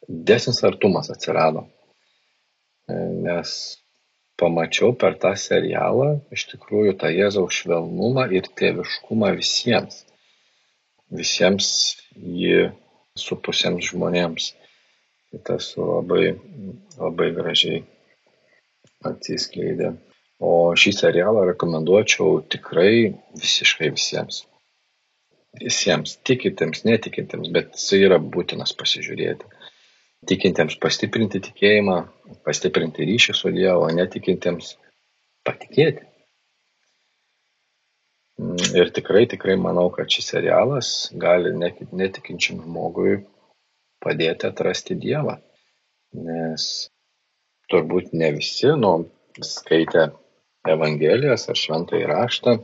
didesnis 0.07 0.63
artumas 0.63 1.09
atsirado. 1.11 1.67
E, 2.87 2.95
nes 3.25 3.51
pamačiau 4.39 4.93
per 4.95 5.17
tą 5.21 5.33
serialą 5.39 6.09
iš 6.35 6.47
tikrųjų 6.53 6.95
tą 7.01 7.11
Jėzaus 7.11 7.59
švelnumą 7.61 8.27
ir 8.37 8.47
tėviškumą 8.59 9.33
visiems. 9.39 10.03
Visiems 11.11 11.69
jį 12.15 12.69
supusiems 13.17 13.91
žmonėms. 13.91 14.51
Tai 15.31 15.39
tas 15.49 15.71
labai, 15.75 16.37
labai 16.95 17.31
gražiai 17.35 17.81
atsiskleidė. 19.07 19.95
O 20.39 20.71
šį 20.77 20.93
serialą 20.93 21.47
rekomenduočiau 21.49 22.43
tikrai 22.53 23.17
visiškai 23.35 23.89
visiems. 23.95 24.45
Visiems, 25.57 26.19
tikintiems, 26.27 26.83
netikintiems, 26.85 27.49
bet 27.51 27.73
jis 27.73 28.05
yra 28.05 28.19
būtinas 28.21 28.75
pasižiūrėti 28.77 29.56
tikintiems 30.25 30.77
pastiprinti 30.81 31.41
tikėjimą, 31.45 31.97
pastiprinti 32.47 33.05
ryšį 33.07 33.35
su 33.37 33.51
Dievu, 33.53 33.85
o 33.85 33.93
netikintiems 33.93 34.75
patikėti. 35.47 36.05
Ir 38.77 38.91
tikrai, 38.93 39.25
tikrai 39.29 39.55
manau, 39.57 39.87
kad 39.93 40.11
šis 40.13 40.29
serialas 40.33 40.91
gali 41.17 41.53
netikinčiam 41.57 42.61
žmogui 42.61 43.23
padėti 44.03 44.49
atrasti 44.49 44.97
Dievą. 44.97 45.39
Nes 46.17 46.67
turbūt 47.71 48.13
ne 48.13 48.29
visi, 48.35 48.69
nu, 48.77 48.93
skaitė 49.41 50.11
Evangelijas 50.69 51.47
ar 51.49 51.57
šventąjį 51.57 52.09
raštą. 52.11 52.55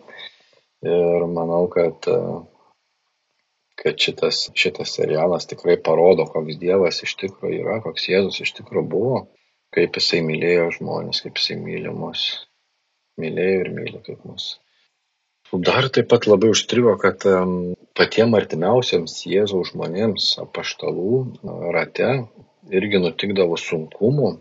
Ir 0.83 1.25
manau, 1.31 1.65
kad 1.71 2.05
kad 3.79 3.99
šitas, 3.99 4.47
šitas 4.57 4.95
serialas 4.97 5.47
tikrai 5.49 5.77
parodo, 5.81 6.25
koks 6.29 6.59
Dievas 6.61 7.01
iš 7.05 7.15
tikrųjų 7.21 7.61
yra, 7.63 7.79
koks 7.85 8.09
Jėzus 8.11 8.41
iš 8.45 8.53
tikrųjų 8.59 8.85
buvo, 8.89 9.21
kaip 9.73 9.97
jisai 9.99 10.21
mylėjo 10.25 10.69
žmonės, 10.77 11.23
kaip 11.25 11.41
jisai 11.41 11.57
myli 11.61 11.93
mus, 11.93 12.27
mylėjo 13.21 13.63
ir 13.65 13.71
myli 13.77 14.03
kaip 14.05 14.23
mus. 14.29 14.53
Dar 15.53 15.85
taip 15.93 16.07
pat 16.09 16.25
labai 16.25 16.49
užstrigo, 16.49 16.95
kad 16.97 17.25
patiem 17.97 18.33
artimiausiams 18.37 19.19
Jėzaus 19.29 19.69
žmonėms 19.73 20.31
apaštalų 20.41 21.19
rate 21.75 22.09
irgi 22.73 23.01
nutikdavo 23.03 23.59
sunkumų 23.61 24.31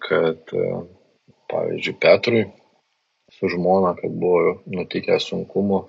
kad, 0.00 0.38
pavyzdžiui, 1.50 1.98
Petrui 2.00 2.44
su 3.30 3.48
žmona, 3.48 3.94
kad 3.98 4.14
buvo 4.22 4.56
nutikę 4.66 5.20
sunkumų 5.22 5.84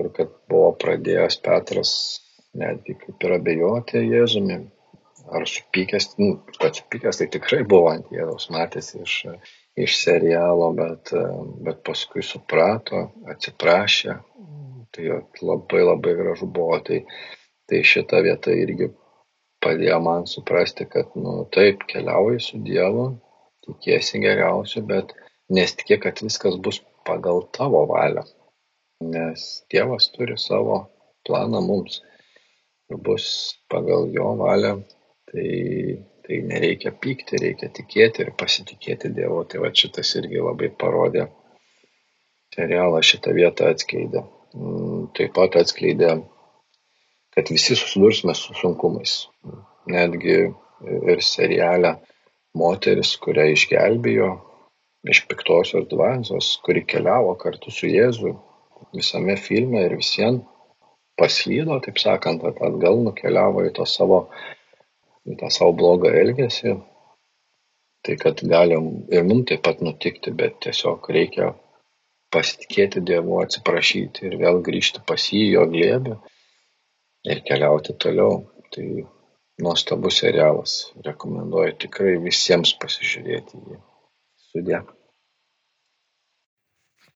ir 0.00 0.10
kad 0.16 0.32
buvo 0.50 0.70
pradėjęs 0.80 1.40
Petras 1.44 1.92
netgi 2.58 2.96
kaip 3.00 3.26
ir 3.26 3.36
abejoti 3.36 4.02
Jėzumi, 4.04 4.58
ar 5.34 5.46
supykęs, 5.48 6.10
nu, 6.20 6.36
kad 6.60 6.76
supykęs 6.78 7.20
tai 7.20 7.28
tikrai 7.32 7.62
buvo 7.68 7.90
ant 7.92 8.10
Jėzaus, 8.14 8.50
matėsi 8.54 9.00
iš, 9.02 9.14
iš 9.86 9.96
serialo, 10.02 10.70
bet, 10.76 11.14
bet 11.66 11.80
paskui 11.86 12.24
suprato, 12.26 13.08
atsiprašė, 13.32 14.18
tai 14.94 15.08
labai 15.42 15.82
labai 15.82 16.14
gražu 16.20 16.46
buvo, 16.46 16.78
tai, 16.86 17.02
tai 17.70 17.82
šita 17.86 18.20
vieta 18.26 18.54
irgi 18.54 18.92
padėjo 19.64 19.98
man 20.04 20.28
suprasti, 20.30 20.86
kad, 20.90 21.14
nu, 21.18 21.42
taip, 21.54 21.86
keliauji 21.90 22.42
su 22.44 22.60
Dievu, 22.62 23.08
tikiesi 23.64 24.20
geriausio, 24.22 24.84
bet 24.86 25.14
nesitikė, 25.52 25.98
kad 26.04 26.20
viskas 26.24 26.60
bus 26.60 26.82
pagal 27.08 27.46
tavo 27.56 27.84
valią, 27.88 28.26
nes 29.12 29.46
Dievas 29.72 30.08
turi 30.14 30.36
savo 30.40 30.80
planą 31.26 31.62
mums. 31.64 32.00
Ir 32.90 33.00
bus 33.04 33.26
pagal 33.72 34.10
jo 34.14 34.34
valią 34.40 34.74
tai 35.30 35.48
tai 36.24 36.38
nereikia 36.40 36.88
pykti 37.04 37.36
reikia 37.40 37.68
tikėti 37.68 38.22
ir 38.24 38.30
pasitikėti 38.40 39.10
dievu. 39.12 39.42
Tai 39.44 39.60
vat 39.66 39.76
šitas 39.76 40.14
irgi 40.20 40.40
labai 40.40 40.70
parodė. 40.72 41.26
Serialas 42.54 43.10
šitą 43.10 43.34
vietą 43.36 43.68
atskleidė. 43.74 44.22
Mm, 44.54 45.10
taip 45.16 45.34
pat 45.36 45.58
atskleidė 45.60 46.14
kad 47.34 47.50
visi 47.50 47.76
susidursime 47.76 48.34
su 48.34 48.54
sunkumais. 48.54 49.26
Netgi 49.90 50.36
ir 51.12 51.22
seriale 51.22 51.96
moteris 52.54 53.14
kurią 53.24 53.48
išgelbėjo 53.52 54.28
iš 55.10 55.24
piktosios 55.28 55.88
dvasios 55.90 56.54
kuri 56.64 56.84
keliavo 56.92 57.34
kartu 57.40 57.74
su 57.74 57.90
jėzu 57.90 58.36
visame 58.92 59.36
filme 59.40 59.84
ir 59.86 59.96
visien 60.00 60.42
paslydo 61.20 61.78
taip 61.84 62.00
sakant 62.02 62.44
atgal 62.50 63.00
nukeliavo 63.06 63.64
į 63.68 63.86
savo 63.86 64.26
į 65.24 65.38
tą 65.40 65.50
savo 65.56 65.72
blogą 65.80 66.10
elgesį, 66.20 66.74
tai 68.04 68.16
kad 68.20 68.42
galim 68.54 68.88
ir 69.16 69.24
mums 69.28 69.48
taip 69.50 69.62
pat 69.64 69.80
nutikti, 69.84 70.34
bet 70.40 70.58
tiesiog 70.66 71.08
reikia 71.16 71.52
pasitikėti 72.34 73.02
Dievu, 73.08 73.38
atsiprašyti 73.44 74.26
ir 74.28 74.36
vėl 74.42 74.60
grįžti 74.66 75.04
pas 75.08 75.28
jį, 75.32 75.44
jo 75.54 75.64
glėbį 75.70 76.16
ir 77.32 77.44
keliauti 77.48 77.96
toliau. 78.04 78.42
Tai 78.74 78.86
nuostabus 79.62 80.16
serialas, 80.18 80.72
rekomenduoju 81.06 81.76
tikrai 81.84 82.16
visiems 82.24 82.72
pasižiūrėti 82.82 83.60
jį. 83.68 83.76
Sudė. 84.48 84.80